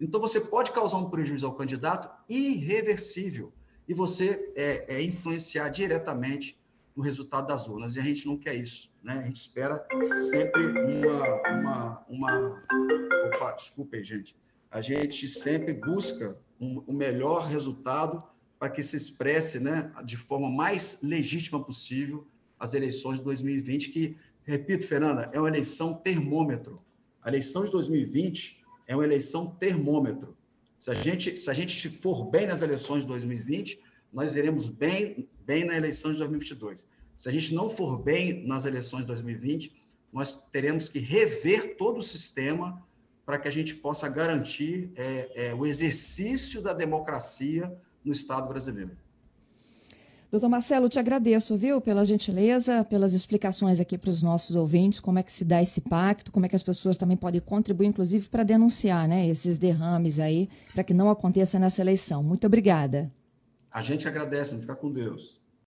Então, 0.00 0.20
você 0.20 0.40
pode 0.40 0.72
causar 0.72 0.98
um 0.98 1.10
prejuízo 1.10 1.46
ao 1.46 1.54
candidato 1.54 2.08
irreversível 2.28 3.52
e 3.88 3.94
você 3.94 4.52
é, 4.54 4.96
é 4.96 5.02
influenciar 5.02 5.68
diretamente 5.68 6.58
no 6.94 7.02
resultado 7.02 7.46
das 7.46 7.68
urnas. 7.68 7.96
E 7.96 8.00
a 8.00 8.02
gente 8.02 8.26
não 8.26 8.36
quer 8.36 8.54
isso. 8.54 8.90
Né? 9.02 9.18
A 9.18 9.22
gente 9.22 9.36
espera 9.36 9.86
sempre 10.30 10.66
uma. 10.66 11.42
uma, 11.50 12.06
uma... 12.08 12.62
Opa, 13.26 13.52
desculpe 13.52 13.98
aí, 13.98 14.04
gente. 14.04 14.36
A 14.70 14.80
gente 14.80 15.28
sempre 15.28 15.72
busca 15.72 16.38
um, 16.60 16.82
o 16.86 16.92
melhor 16.92 17.46
resultado 17.46 18.22
para 18.58 18.70
que 18.70 18.82
se 18.82 18.96
expresse 18.96 19.60
né, 19.60 19.92
de 20.04 20.16
forma 20.16 20.48
mais 20.48 20.98
legítima 21.02 21.62
possível 21.62 22.26
as 22.58 22.72
eleições 22.72 23.18
de 23.18 23.24
2020, 23.24 23.90
que, 23.90 24.16
repito, 24.46 24.86
Fernanda, 24.86 25.28
é 25.32 25.38
uma 25.38 25.48
eleição 25.48 25.94
termômetro. 25.94 26.80
A 27.20 27.28
eleição 27.28 27.64
de 27.64 27.72
2020 27.72 28.62
é 28.86 28.94
uma 28.94 29.04
eleição 29.04 29.50
termômetro. 29.50 30.36
Se 30.78 30.90
a 30.90 30.94
gente, 30.94 31.38
se 31.38 31.50
a 31.50 31.54
gente 31.54 31.88
for 31.90 32.24
bem 32.30 32.46
nas 32.46 32.62
eleições 32.62 33.00
de 33.00 33.08
2020, 33.08 33.80
nós 34.12 34.36
iremos 34.36 34.68
bem, 34.68 35.28
bem 35.44 35.64
na 35.64 35.76
eleição 35.76 36.12
de 36.12 36.18
2022. 36.18 36.86
Se 37.16 37.28
a 37.28 37.32
gente 37.32 37.52
não 37.52 37.68
for 37.68 37.98
bem 37.98 38.46
nas 38.46 38.64
eleições 38.64 39.00
de 39.00 39.06
2020, 39.08 39.74
nós 40.12 40.48
teremos 40.50 40.88
que 40.88 40.98
rever 40.98 41.76
todo 41.76 41.98
o 41.98 42.02
sistema 42.02 42.82
para 43.24 43.38
que 43.38 43.48
a 43.48 43.50
gente 43.50 43.74
possa 43.74 44.08
garantir 44.08 44.92
é, 44.94 45.48
é, 45.48 45.54
o 45.54 45.66
exercício 45.66 46.62
da 46.62 46.72
democracia 46.72 47.76
no 48.04 48.12
Estado 48.12 48.48
brasileiro. 48.48 48.96
Doutor 50.36 50.50
Marcelo, 50.50 50.86
te 50.90 50.98
agradeço, 50.98 51.56
viu, 51.56 51.80
pela 51.80 52.04
gentileza, 52.04 52.84
pelas 52.84 53.14
explicações 53.14 53.80
aqui 53.80 53.96
para 53.96 54.10
os 54.10 54.22
nossos 54.22 54.54
ouvintes, 54.54 55.00
como 55.00 55.18
é 55.18 55.22
que 55.22 55.32
se 55.32 55.46
dá 55.46 55.62
esse 55.62 55.80
pacto, 55.80 56.30
como 56.30 56.44
é 56.44 56.48
que 56.50 56.54
as 56.54 56.62
pessoas 56.62 56.98
também 56.98 57.16
podem 57.16 57.40
contribuir, 57.40 57.86
inclusive, 57.86 58.28
para 58.28 58.42
denunciar 58.42 59.08
né, 59.08 59.26
esses 59.26 59.58
derrames 59.58 60.18
aí, 60.18 60.50
para 60.74 60.84
que 60.84 60.92
não 60.92 61.08
aconteça 61.08 61.58
nessa 61.58 61.80
eleição. 61.80 62.22
Muito 62.22 62.46
obrigada. 62.46 63.10
A 63.72 63.80
gente 63.80 64.06
agradece, 64.06 64.54
fica 64.58 64.74
com 64.76 64.92
Deus. 64.92 65.40